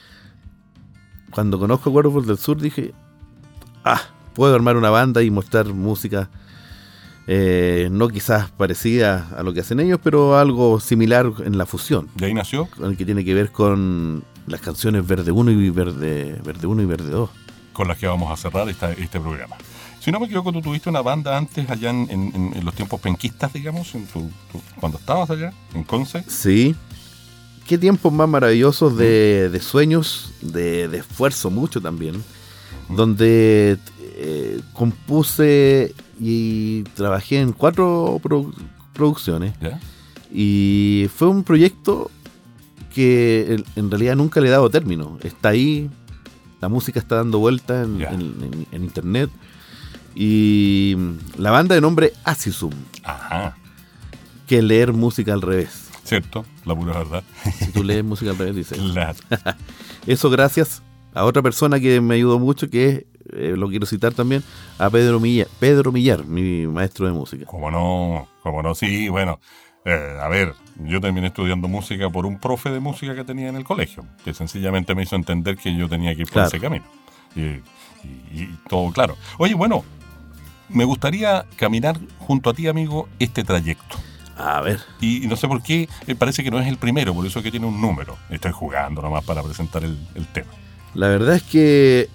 Cuando 1.32 1.60
conozco 1.60 1.90
a 1.90 1.94
Cuervos 1.94 2.28
del 2.28 2.38
Sur 2.38 2.60
dije, 2.60 2.94
ah, 3.86 4.02
puedo 4.34 4.54
armar 4.56 4.78
una 4.78 4.90
banda 4.90 5.22
y 5.24 5.30
mostrar 5.32 5.68
música 5.68 6.30
eh, 7.28 7.90
no 7.92 8.08
quizás 8.10 8.50
parecida 8.50 9.28
a 9.38 9.44
lo 9.44 9.54
que 9.54 9.60
hacen 9.62 9.80
ellos, 9.80 10.00
pero 10.04 10.38
algo 10.38 10.80
similar 10.80 11.32
en 11.46 11.58
la 11.60 11.66
fusión, 11.68 12.08
De 12.16 12.26
ahí 12.26 12.34
nació. 12.34 12.66
con 12.66 12.90
el 12.90 12.98
que 12.98 13.06
tiene 13.06 13.24
que 13.24 13.36
ver 13.36 13.52
con 13.52 14.24
las 14.48 14.62
canciones 14.62 15.06
Verde 15.06 15.32
1 15.32 15.52
y 15.52 15.70
Verde, 15.70 16.42
Verde 16.44 16.66
1 16.68 16.82
y 16.82 16.86
Verde 16.86 17.10
2. 17.12 17.30
con 17.74 17.88
las 17.88 17.98
que 17.98 18.08
vamos 18.08 18.32
a 18.32 18.36
cerrar 18.36 18.68
esta- 18.68 18.92
este 18.94 19.20
programa. 19.20 19.56
Si 20.00 20.12
no 20.12 20.20
me 20.20 20.26
equivoco, 20.28 20.52
tú 20.54 20.62
tuviste 20.62 20.90
una 20.90 21.02
banda 21.02 21.38
antes 21.38 21.70
allá 21.70 21.90
en, 21.90 22.08
en- 22.10 22.32
en- 22.36 22.54
en 22.58 22.66
los 22.66 22.74
tiempos 22.74 23.00
penquistas, 23.02 23.52
digamos, 23.54 23.94
en 23.96 24.06
tu- 24.08 24.30
tu- 24.52 24.62
cuando 24.80 24.98
estabas 24.98 25.30
allá, 25.30 25.52
en 25.74 25.84
Conce. 25.84 26.24
Sí. 26.28 26.76
Qué 27.68 27.78
tiempos 27.78 28.12
más 28.12 28.28
maravillosos 28.28 28.98
de, 28.98 29.50
de 29.50 29.60
sueños, 29.60 30.32
de, 30.42 30.88
de 30.88 30.98
esfuerzo 31.00 31.52
mucho 31.52 31.82
también, 31.82 32.24
donde 32.90 33.78
eh, 34.16 34.62
compuse 34.74 35.94
y 36.20 36.84
trabajé 36.96 37.40
en 37.42 37.52
cuatro 37.52 38.20
produ- 38.24 38.54
producciones 38.94 39.54
¿Ya? 39.62 39.80
y 40.34 41.08
fue 41.16 41.28
un 41.28 41.44
proyecto 41.44 42.10
que 42.94 43.64
en, 43.76 43.92
realidad 43.92 44.16
nunca 44.16 44.42
le 44.42 44.48
he 44.48 44.52
dado 44.52 44.70
término. 44.72 45.20
Está 45.22 45.50
ahí, 45.50 45.90
la 46.62 46.70
música 46.70 47.00
está 47.00 47.18
dando 47.18 47.38
vuelta 47.38 47.84
en, 47.84 48.00
Ya. 48.00 48.10
en- 48.10 48.22
en- 48.42 48.68
en 48.72 48.84
internet 48.84 49.30
y 50.16 50.96
la 51.38 51.52
banda 51.52 51.76
de 51.76 51.82
nombre 51.82 52.14
Asisum, 52.24 52.72
Ajá, 53.04 53.56
que 54.48 54.62
leer 54.62 54.94
música 54.94 55.34
al 55.34 55.42
revés. 55.42 55.90
cierto, 56.04 56.46
la 56.66 56.76
pura 56.76 56.98
verdad. 56.98 57.24
Si 57.60 57.72
tú 57.72 57.84
lees 57.84 58.04
música 58.04 58.32
al 58.32 58.38
revés, 58.38 58.56
dice. 58.56 58.76
Claro. 58.94 59.16
Eso 60.08 60.30
gracias 60.30 60.82
a 61.14 61.24
otra 61.26 61.42
persona 61.42 61.80
que 61.80 62.02
me 62.02 62.16
ayudó 62.16 62.40
mucho, 62.40 62.70
que 62.70 62.88
es, 62.90 63.06
eh, 63.34 63.54
lo 63.56 63.68
quiero 63.70 63.86
citar 63.86 64.14
también, 64.14 64.44
a 64.80 64.90
Pedro 64.90 65.20
Millar, 65.20 65.48
Pedro 65.60 65.92
Millar, 65.92 66.26
mi 66.26 66.66
maestro 66.68 67.06
de 67.06 67.12
música. 67.14 67.46
Como 67.46 67.70
no, 67.70 68.28
como 68.44 68.64
no, 68.64 68.74
sí, 68.76 69.08
bueno. 69.10 69.40
eh, 69.86 70.18
a 70.22 70.28
ver, 70.30 70.54
yo 70.84 71.00
terminé 71.02 71.28
estudiando 71.28 71.68
música 71.68 72.10
por 72.10 72.26
un 72.26 72.40
profe 72.40 72.70
de 72.72 72.80
música 72.80 73.14
que 73.16 73.24
tenía 73.24 73.50
en 73.50 73.56
el 73.56 73.64
colegio, 73.64 74.06
que 74.26 74.34
sencillamente 74.34 74.96
me 74.96 75.04
hizo 75.04 75.16
entender 75.16 75.58
que 75.58 75.76
yo 75.76 75.88
tenía 75.88 76.14
que 76.16 76.22
ir 76.22 76.28
por 76.28 76.34
Claro. 76.34 76.48
ese 76.48 76.60
camino. 76.60 76.86
Y, 77.36 77.42
y- 77.42 77.62
y 78.34 78.60
todo 78.68 78.92
claro. 78.92 79.16
Oye, 79.38 79.54
bueno, 79.54 79.84
me 80.70 80.84
gustaría 80.86 81.46
caminar 81.56 82.00
junto 82.20 82.50
a 82.50 82.54
ti, 82.54 82.68
amigo, 82.68 83.08
este 83.20 83.44
trayecto. 83.44 83.98
A 84.38 84.62
ver, 84.62 84.80
Y 85.02 85.28
no 85.28 85.36
sé 85.36 85.48
por 85.50 85.62
qué, 85.62 85.90
eh, 86.08 86.16
parece 86.16 86.44
que 86.44 86.52
no 86.52 86.60
es 86.60 86.68
el 86.68 86.78
primero, 86.78 87.14
por 87.14 87.26
eso 87.26 87.40
es 87.40 87.44
que 87.44 87.52
tiene 87.52 87.66
un 87.66 87.82
número. 87.82 88.18
Estoy 88.30 88.54
jugando 88.54 89.02
nomás 89.02 89.26
para 89.26 89.44
presentar 89.44 89.84
el, 89.84 89.98
el 90.16 90.26
tema. 90.28 90.50
la 90.94 91.10
verdad 91.10 91.36
es 91.36 91.44
que 91.44 92.10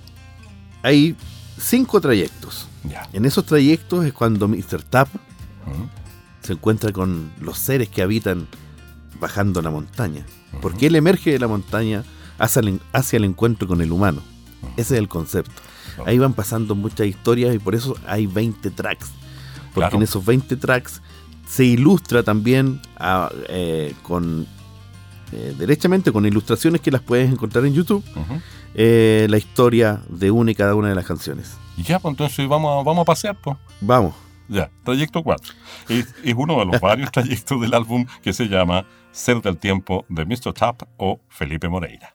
hay 0.82 1.16
cinco 1.58 2.00
trayectos. 2.00 2.68
Ya. 2.84 3.08
En 3.12 3.24
esos 3.24 3.44
trayectos 3.44 4.04
es 4.04 4.12
cuando 4.12 4.48
Mr. 4.48 4.82
Tap 4.82 5.08
se 6.42 6.52
encuentra 6.52 6.92
con 6.92 7.32
los 7.40 7.58
seres 7.58 7.88
que 7.88 8.02
habitan 8.02 8.46
bajando 9.18 9.62
la 9.62 9.70
montaña. 9.70 10.26
Porque 10.60 10.86
él 10.86 10.96
emerge 10.96 11.32
de 11.32 11.38
la 11.38 11.48
montaña 11.48 12.04
hacia 12.38 12.60
el, 12.60 12.80
hacia 12.92 13.16
el 13.16 13.24
encuentro 13.24 13.66
con 13.66 13.80
el 13.80 13.92
humano. 13.92 14.22
Ese 14.76 14.94
es 14.94 14.98
el 15.00 15.08
concepto. 15.08 15.62
Ahí 16.06 16.18
van 16.18 16.32
pasando 16.32 16.74
muchas 16.74 17.06
historias 17.06 17.54
y 17.54 17.58
por 17.58 17.74
eso 17.74 17.96
hay 18.06 18.26
20 18.26 18.70
tracks. 18.70 19.10
Porque 19.72 19.88
Claro. 19.88 19.96
en 19.96 20.02
esos 20.02 20.24
20 20.24 20.56
tracks 20.56 21.02
se 21.48 21.64
ilustra 21.64 22.22
también 22.22 22.80
ah, 22.96 23.30
eh, 23.48 23.94
con 24.02 24.46
eh, 25.32 25.54
derechamente 25.58 26.12
con 26.12 26.24
ilustraciones 26.26 26.80
que 26.80 26.90
las 26.90 27.00
puedes 27.02 27.30
encontrar 27.30 27.64
en 27.66 27.74
YouTube 27.74 28.04
eh, 28.74 29.26
la 29.28 29.36
historia 29.36 30.00
de 30.08 30.30
una 30.30 30.50
y 30.52 30.54
cada 30.54 30.74
una 30.74 30.88
de 30.88 30.94
las 30.94 31.04
canciones. 31.06 31.56
Ya, 31.76 31.98
pues 31.98 32.12
entonces 32.12 32.48
vamos 32.48 32.70
a, 32.80 32.84
vamos 32.84 33.02
a 33.02 33.04
pasear, 33.04 33.36
pues. 33.40 33.56
Vamos. 33.80 34.14
Ya, 34.48 34.70
trayecto 34.84 35.22
4. 35.22 35.54
Es, 35.88 36.14
es 36.22 36.34
uno 36.36 36.58
de 36.58 36.66
los 36.66 36.80
varios 36.80 37.10
trayectos 37.12 37.60
del 37.60 37.74
álbum 37.74 38.06
que 38.22 38.32
se 38.32 38.46
llama 38.46 38.84
Ser 39.10 39.40
del 39.42 39.56
Tiempo 39.56 40.04
de 40.08 40.24
Mr. 40.24 40.52
Tap 40.52 40.82
o 40.98 41.20
Felipe 41.28 41.68
Moreira. 41.68 42.13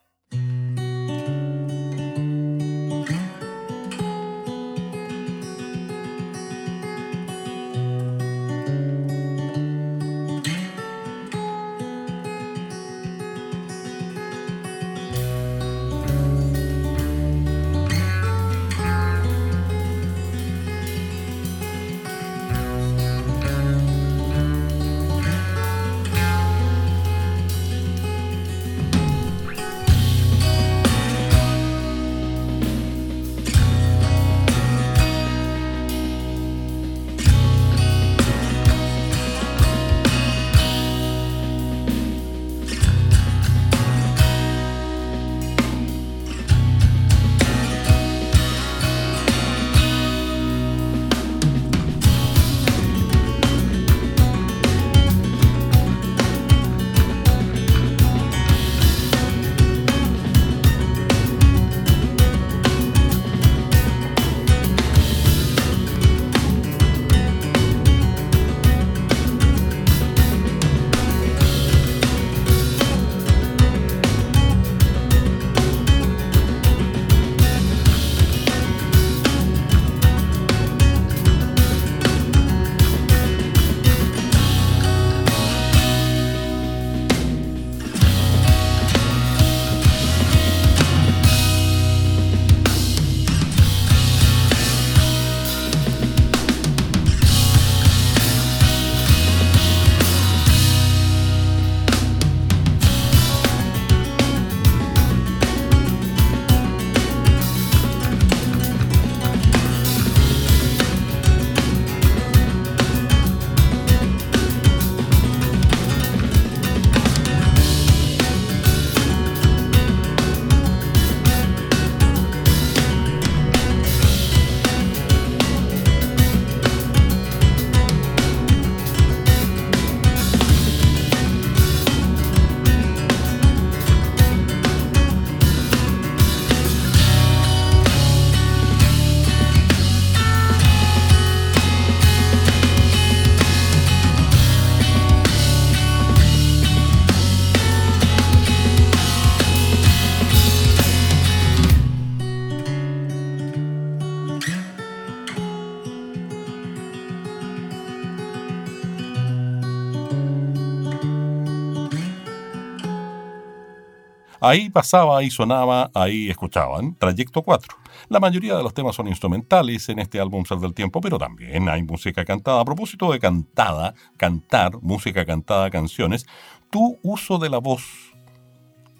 Ahí 164.49 164.71
pasaba, 164.71 165.19
ahí 165.19 165.29
sonaba, 165.29 165.91
ahí 165.93 166.27
escuchaban. 166.27 166.95
Trayecto 166.95 167.43
4. 167.43 167.77
La 168.07 168.19
mayoría 168.19 168.57
de 168.57 168.63
los 168.63 168.73
temas 168.73 168.95
son 168.95 169.07
instrumentales 169.07 169.87
en 169.89 169.99
este 169.99 170.19
álbum 170.19 170.43
Ser 170.43 170.57
del 170.57 170.73
Tiempo, 170.73 171.01
pero 171.01 171.19
también 171.19 171.69
hay 171.69 171.83
música 171.83 172.25
cantada. 172.25 172.59
A 172.59 172.65
propósito 172.65 173.11
de 173.11 173.19
cantada, 173.19 173.93
cantar, 174.17 174.81
música 174.81 175.23
cantada, 175.23 175.69
canciones, 175.69 176.25
tu 176.71 176.97
uso 177.03 177.37
de 177.37 177.51
la 177.51 177.59
voz 177.59 178.08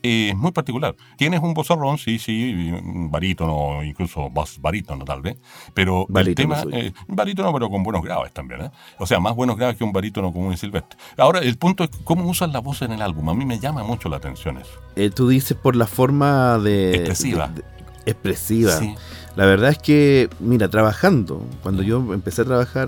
es 0.02 0.36
muy 0.36 0.52
particular. 0.52 0.96
Tienes 1.18 1.42
un 1.42 1.54
vozarrón, 1.54 1.98
sí, 1.98 2.20
sí, 2.20 2.72
barítono, 3.10 3.84
incluso 3.84 4.30
voz 4.30 4.60
barítono 4.62 5.04
tal 5.06 5.22
vez, 5.22 5.38
pero 5.74 6.02
el 6.08 6.14
Barítono 6.14 6.56
tema, 6.56 6.62
soy. 6.64 6.74
eh, 6.74 6.94
barítono 7.08 7.52
pero 7.54 7.70
con 7.70 7.84
buenos 7.84 8.04
graves 8.04 8.32
también, 8.34 8.62
¿eh? 8.62 8.72
O 8.98 9.06
sea, 9.06 9.20
más 9.20 9.36
buenos 9.36 9.58
graves 9.58 9.76
que 9.78 9.84
un 9.84 9.92
barítono 9.92 10.32
común 10.32 10.54
y 10.54 10.58
silvestre. 10.58 10.98
Ahora, 11.18 11.40
el 11.40 11.58
punto 11.58 11.84
es 11.84 11.90
cómo 12.04 12.26
usas 12.30 12.52
la 12.52 12.60
voz 12.60 12.82
en 12.82 12.92
el 12.92 13.02
álbum. 13.02 13.30
A 13.30 13.34
mí 13.34 13.46
me 13.46 13.60
llama 13.60 13.84
mucho 13.84 14.10
la 14.10 14.18
atención 14.18 14.58
eso. 14.58 14.72
Eh, 14.96 15.10
tú 15.10 15.28
dices 15.30 15.58
por 15.58 15.76
la 15.76 15.88
forma 15.88 16.58
de... 16.60 16.92
Expresiva. 16.96 17.48
de- 17.48 17.62
de- 17.62 17.80
expresiva. 18.06 18.72
Sí. 18.78 18.96
La 19.36 19.46
verdad 19.46 19.70
es 19.72 19.78
que, 19.78 20.30
mira, 20.40 20.70
trabajando, 20.70 21.46
cuando 21.62 21.84
yo 21.84 22.14
empecé 22.14 22.42
a 22.42 22.46
trabajar 22.46 22.88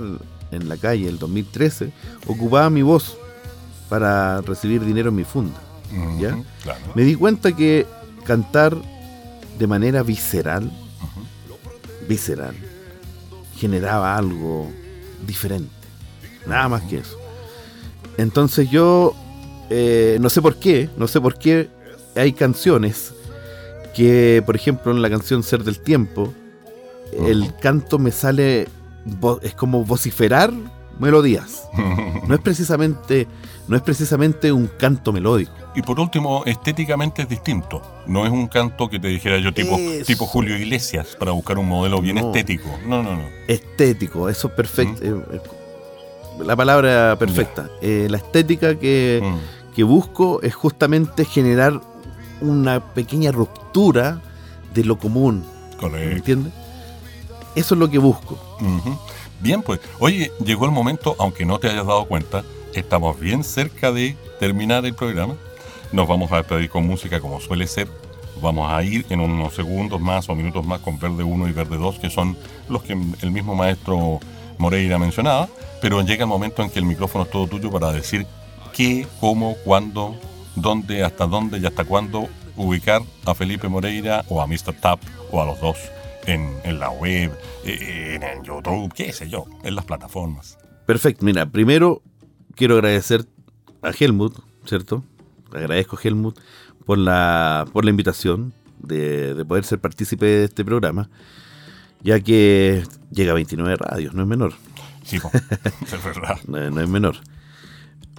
en 0.51 0.67
la 0.69 0.77
calle 0.77 1.07
el 1.07 1.19
2013, 1.19 1.91
ocupaba 2.27 2.69
mi 2.69 2.81
voz 2.81 3.17
para 3.89 4.41
recibir 4.41 4.83
dinero 4.83 5.09
en 5.09 5.15
mi 5.15 5.23
funda. 5.23 5.59
¿Ya? 6.19 6.37
Claro. 6.63 6.79
Me 6.95 7.03
di 7.03 7.15
cuenta 7.15 7.55
que 7.55 7.85
cantar 8.23 8.77
de 9.57 9.67
manera 9.67 10.03
visceral, 10.03 10.71
visceral, 12.07 12.55
generaba 13.57 14.15
algo 14.15 14.71
diferente. 15.25 15.71
Nada 16.45 16.69
más 16.69 16.81
que 16.83 16.97
eso. 16.97 17.17
Entonces 18.17 18.69
yo, 18.69 19.15
eh, 19.69 20.17
no 20.19 20.29
sé 20.29 20.41
por 20.41 20.57
qué, 20.57 20.89
no 20.97 21.07
sé 21.07 21.21
por 21.21 21.37
qué 21.37 21.69
hay 22.15 22.33
canciones 22.33 23.13
que, 23.95 24.41
por 24.45 24.55
ejemplo, 24.55 24.91
en 24.91 25.01
la 25.01 25.09
canción 25.09 25.43
Ser 25.43 25.63
del 25.63 25.79
Tiempo, 25.79 26.33
el 27.11 27.53
canto 27.57 27.99
me 27.99 28.11
sale, 28.11 28.67
es 29.41 29.53
como 29.55 29.83
vociferar 29.83 30.53
melodías. 31.01 31.67
No 32.27 32.35
es 32.35 32.41
precisamente, 32.41 33.27
no 33.67 33.75
es 33.75 33.81
precisamente 33.81 34.51
un 34.53 34.67
canto 34.67 35.11
melódico. 35.11 35.51
Y 35.75 35.81
por 35.81 35.99
último, 35.99 36.43
estéticamente 36.45 37.23
es 37.23 37.27
distinto. 37.29 37.81
No 38.07 38.25
es 38.25 38.31
un 38.31 38.47
canto 38.47 38.89
que 38.89 38.99
te 38.99 39.07
dijera 39.09 39.37
yo 39.39 39.53
tipo, 39.53 39.75
Eso. 39.77 40.05
tipo 40.05 40.25
Julio 40.25 40.55
Iglesias 40.57 41.17
para 41.19 41.31
buscar 41.31 41.57
un 41.57 41.67
modelo 41.67 41.99
bien 42.01 42.15
No. 42.17 42.27
estético. 42.27 42.69
No, 42.85 43.03
no, 43.03 43.15
no. 43.15 43.23
Estético, 43.47 44.29
eso 44.29 44.47
es 44.47 44.53
perfecto. 44.53 45.03
eh, 45.03 45.21
eh, 45.33 45.41
la 46.45 46.55
palabra 46.55 47.17
perfecta. 47.19 47.69
Eh, 47.81 48.07
la 48.09 48.17
estética 48.17 48.75
que, 48.79 49.19
Mm. 49.21 49.73
que 49.75 49.83
busco 49.83 50.41
es 50.41 50.55
justamente 50.55 51.25
generar 51.25 51.81
una 52.39 52.79
pequeña 52.93 53.31
ruptura 53.31 54.21
de 54.73 54.85
lo 54.85 54.97
común. 54.97 55.43
¿Me 55.71 55.77
Correcto. 55.77 56.15
entiendes? 56.15 56.53
Eso 57.55 57.75
es 57.75 57.79
lo 57.79 57.89
que 57.89 57.97
busco. 57.97 58.37
Bien, 59.41 59.63
pues, 59.63 59.79
oye, 59.97 60.31
llegó 60.43 60.65
el 60.65 60.71
momento, 60.71 61.15
aunque 61.17 61.45
no 61.45 61.57
te 61.57 61.67
hayas 61.67 61.87
dado 61.87 62.05
cuenta, 62.05 62.43
estamos 62.75 63.19
bien 63.19 63.43
cerca 63.43 63.91
de 63.91 64.15
terminar 64.39 64.85
el 64.85 64.93
programa. 64.93 65.35
Nos 65.91 66.07
vamos 66.07 66.31
a 66.31 66.37
despedir 66.37 66.69
con 66.69 66.85
música 66.85 67.19
como 67.19 67.41
suele 67.41 67.65
ser. 67.65 67.87
Vamos 68.39 68.71
a 68.71 68.81
ir 68.83 69.05
en 69.09 69.19
unos 69.19 69.55
segundos 69.55 69.99
más 69.99 70.29
o 70.29 70.35
minutos 70.35 70.63
más 70.63 70.79
con 70.79 70.99
Verde 70.99 71.23
1 71.23 71.47
y 71.49 71.51
Verde 71.53 71.77
2, 71.77 71.99
que 71.99 72.11
son 72.11 72.37
los 72.69 72.83
que 72.83 72.93
el 72.93 73.31
mismo 73.31 73.55
maestro 73.55 74.19
Moreira 74.59 74.99
mencionaba. 74.99 75.49
Pero 75.81 76.01
llega 76.01 76.23
el 76.23 76.29
momento 76.29 76.61
en 76.61 76.69
que 76.69 76.77
el 76.77 76.85
micrófono 76.85 77.23
es 77.23 77.31
todo 77.31 77.47
tuyo 77.47 77.71
para 77.71 77.91
decir 77.91 78.27
qué, 78.73 79.07
cómo, 79.19 79.55
cuándo, 79.65 80.15
dónde, 80.55 81.03
hasta 81.03 81.25
dónde 81.25 81.57
y 81.57 81.65
hasta 81.65 81.83
cuándo 81.83 82.29
ubicar 82.55 83.01
a 83.25 83.33
Felipe 83.33 83.67
Moreira 83.67 84.23
o 84.29 84.39
a 84.39 84.45
Mr. 84.45 84.73
Tap 84.79 84.99
o 85.31 85.41
a 85.41 85.45
los 85.45 85.59
dos 85.59 85.77
en, 86.25 86.49
en 86.63 86.79
la 86.79 86.89
web, 86.89 87.31
eh, 87.65 88.13
en, 88.15 88.23
en 88.23 88.43
YouTube, 88.43 88.93
qué 88.93 89.11
sé 89.13 89.29
yo, 89.29 89.45
en 89.63 89.75
las 89.75 89.85
plataformas. 89.85 90.57
Perfecto. 90.85 91.25
Mira, 91.25 91.45
primero 91.45 92.01
quiero 92.55 92.75
agradecer 92.75 93.25
a 93.81 93.91
Helmut, 93.91 94.37
¿cierto? 94.65 95.03
Agradezco 95.53 95.97
a 95.97 95.99
Helmut 96.01 96.39
por 96.85 96.97
la, 96.97 97.65
por 97.71 97.85
la 97.85 97.91
invitación 97.91 98.53
de, 98.79 99.33
de 99.33 99.45
poder 99.45 99.63
ser 99.63 99.79
partícipe 99.79 100.25
de 100.25 100.43
este 100.45 100.65
programa, 100.65 101.09
ya 102.01 102.19
que 102.19 102.83
llega 103.11 103.31
a 103.31 103.35
29 103.35 103.75
radios, 103.75 104.13
no 104.13 104.23
es 104.23 104.27
menor. 104.27 104.53
Sí, 105.03 105.17
es 105.81 106.03
verdad. 106.03 106.37
no, 106.47 106.69
no 106.69 106.81
es 106.81 106.89
menor. 106.89 107.17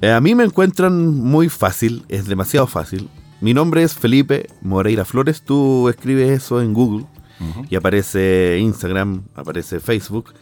Eh, 0.00 0.11
a 0.11 0.20
mí 0.20 0.34
me 0.34 0.44
encuentran 0.44 1.07
muy 1.07 1.48
fácil, 1.48 2.05
es 2.09 2.26
demasiado 2.26 2.66
fácil. 2.66 3.09
Mi 3.40 3.55
nombre 3.55 3.82
es 3.82 3.94
Felipe 3.94 4.46
Moreira 4.61 5.05
Flores. 5.05 5.42
Tú 5.42 5.88
escribes 5.88 6.30
eso 6.30 6.61
en 6.61 6.72
Google 6.74 7.07
Y 7.70 7.76
aparece 7.76 8.59
Instagram, 8.61 9.22
aparece 9.34 9.80
Facebook. 9.80 10.34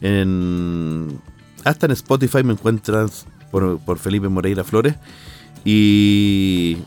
En, 0.00 1.20
hasta 1.64 1.86
en 1.86 1.92
Spotify 1.92 2.42
me 2.42 2.52
encuentras 2.52 3.26
por, 3.50 3.78
por 3.80 3.98
Felipe 3.98 4.28
Moreira 4.28 4.64
Flores. 4.64 4.96
Y 5.64 6.78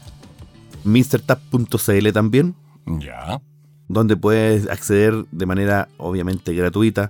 MrTap.cl 0.84 2.12
también, 2.12 2.56
Ya, 2.86 3.42
donde 3.88 4.16
puedes 4.18 4.70
acceder 4.70 5.26
de 5.32 5.46
manera 5.46 5.88
obviamente 5.98 6.54
gratuita 6.54 7.10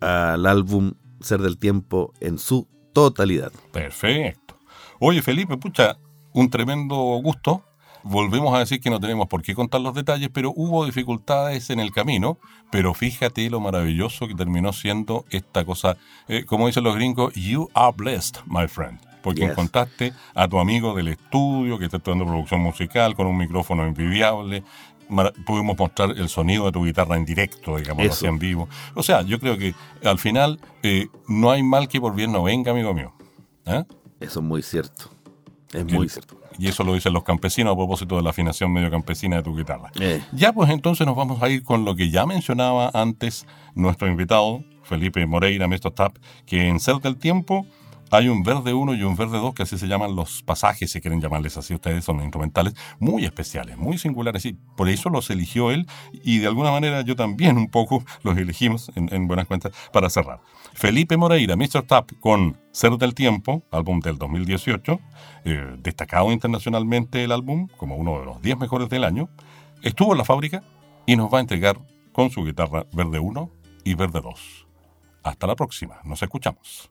al 0.00 0.46
álbum 0.46 0.92
Ser 1.20 1.40
del 1.40 1.58
Tiempo 1.58 2.12
en 2.20 2.38
su 2.38 2.68
totalidad. 2.92 3.52
perfecto. 3.72 4.54
Oye, 4.98 5.20
Felipe, 5.22 5.56
pucha, 5.58 5.98
un 6.32 6.48
tremendo 6.48 6.96
gusto. 7.22 7.62
Volvemos 8.08 8.54
a 8.54 8.60
decir 8.60 8.80
que 8.80 8.88
no 8.88 9.00
tenemos 9.00 9.26
por 9.26 9.42
qué 9.42 9.54
contar 9.54 9.80
los 9.80 9.92
detalles, 9.94 10.30
pero 10.32 10.52
hubo 10.54 10.84
dificultades 10.86 11.70
en 11.70 11.80
el 11.80 11.90
camino. 11.90 12.38
Pero 12.70 12.94
fíjate 12.94 13.50
lo 13.50 13.58
maravilloso 13.60 14.28
que 14.28 14.34
terminó 14.34 14.72
siendo 14.72 15.24
esta 15.30 15.64
cosa. 15.64 15.96
Eh, 16.28 16.44
como 16.44 16.68
dicen 16.68 16.84
los 16.84 16.94
gringos, 16.94 17.34
you 17.34 17.68
are 17.74 17.92
blessed, 17.96 18.36
my 18.46 18.68
friend. 18.68 19.00
Porque 19.22 19.40
Yes. 19.40 19.50
encontraste 19.50 20.12
a 20.34 20.46
tu 20.46 20.58
amigo 20.60 20.94
del 20.94 21.08
estudio 21.08 21.78
que 21.80 21.86
está 21.86 21.96
estudiando 21.96 22.24
producción 22.26 22.60
musical 22.60 23.16
con 23.16 23.26
un 23.26 23.36
micrófono 23.36 23.84
envidiable. 23.84 24.62
Pudimos 25.44 25.76
mostrar 25.76 26.10
el 26.10 26.28
sonido 26.28 26.66
de 26.66 26.72
tu 26.72 26.84
guitarra 26.84 27.16
en 27.16 27.24
directo, 27.24 27.76
digamos, 27.76 28.06
así 28.08 28.26
en 28.26 28.38
vivo. 28.38 28.68
O 28.94 29.02
sea, 29.02 29.22
yo 29.22 29.38
creo 29.40 29.56
que 29.58 29.74
al 30.04 30.18
final 30.18 30.60
eh, 30.82 31.08
no 31.28 31.50
hay 31.50 31.62
mal 31.64 31.88
que 31.88 32.00
por 32.00 32.14
bien 32.14 32.30
no 32.32 32.42
venga, 32.44 32.70
amigo 32.70 32.92
mío. 32.94 33.12
¿Eh? 33.66 33.84
Eso 34.20 34.40
es 34.40 34.46
muy 34.46 34.62
cierto. 34.62 35.10
Es 35.72 35.84
muy 35.92 36.08
cierto. 36.08 36.40
Y 36.58 36.68
eso 36.68 36.84
lo 36.84 36.94
dicen 36.94 37.12
los 37.12 37.22
campesinos 37.24 37.72
a 37.72 37.76
propósito 37.76 38.16
de 38.16 38.22
la 38.22 38.30
afinación 38.30 38.72
medio 38.72 38.90
campesina 38.90 39.36
de 39.36 39.42
tu 39.42 39.56
guitarra. 39.56 39.90
Eh, 40.00 40.22
Ya 40.32 40.52
pues 40.52 40.70
entonces 40.70 41.06
nos 41.06 41.16
vamos 41.16 41.42
a 41.42 41.48
ir 41.48 41.62
con 41.62 41.84
lo 41.84 41.94
que 41.94 42.10
ya 42.10 42.26
mencionaba 42.26 42.90
antes 42.94 43.46
nuestro 43.74 44.08
invitado, 44.08 44.62
Felipe 44.82 45.24
Moreira, 45.26 45.68
Mr. 45.68 45.90
Tap, 45.90 46.16
que 46.46 46.68
en 46.68 46.80
Ser 46.80 46.96
del 47.00 47.16
Tiempo 47.16 47.66
hay 48.10 48.28
un 48.28 48.42
verde 48.42 48.72
1 48.74 48.94
y 48.94 49.02
un 49.02 49.16
verde 49.16 49.38
2, 49.38 49.54
que 49.54 49.62
así 49.64 49.78
se 49.78 49.86
llaman 49.86 50.14
los 50.14 50.42
pasajes, 50.42 50.90
si 50.90 51.00
quieren 51.00 51.20
llamarles 51.20 51.56
así 51.56 51.74
ustedes, 51.74 52.04
son 52.04 52.20
instrumentales 52.20 52.74
muy 52.98 53.24
especiales, 53.24 53.76
muy 53.76 53.98
singulares, 53.98 54.44
y 54.46 54.52
por 54.76 54.88
eso 54.88 55.10
los 55.10 55.30
eligió 55.30 55.70
él, 55.70 55.86
y 56.12 56.38
de 56.38 56.46
alguna 56.46 56.70
manera 56.70 57.02
yo 57.02 57.16
también 57.16 57.56
un 57.56 57.68
poco 57.68 58.04
los 58.22 58.36
elegimos 58.36 58.90
en, 58.94 59.12
en 59.12 59.26
buenas 59.26 59.46
cuentas 59.46 59.72
para 59.92 60.10
cerrar. 60.10 60.40
Felipe 60.74 61.16
Moreira, 61.16 61.56
Mr. 61.56 61.82
Tap, 61.82 62.10
con 62.20 62.56
Ser 62.70 62.92
del 62.98 63.14
Tiempo, 63.14 63.62
álbum 63.70 64.00
del 64.00 64.18
2018, 64.18 65.00
eh, 65.44 65.76
destacado 65.78 66.30
internacionalmente 66.32 67.24
el 67.24 67.32
álbum 67.32 67.68
como 67.76 67.96
uno 67.96 68.18
de 68.20 68.26
los 68.26 68.42
10 68.42 68.58
mejores 68.58 68.88
del 68.88 69.04
año, 69.04 69.28
estuvo 69.82 70.12
en 70.12 70.18
la 70.18 70.24
fábrica 70.24 70.62
y 71.06 71.16
nos 71.16 71.32
va 71.32 71.38
a 71.38 71.40
entregar 71.40 71.78
con 72.12 72.30
su 72.30 72.44
guitarra 72.44 72.86
Verde 72.92 73.18
1 73.18 73.50
y 73.84 73.94
Verde 73.94 74.20
2. 74.20 74.66
Hasta 75.22 75.46
la 75.46 75.56
próxima, 75.56 76.00
nos 76.04 76.22
escuchamos. 76.22 76.90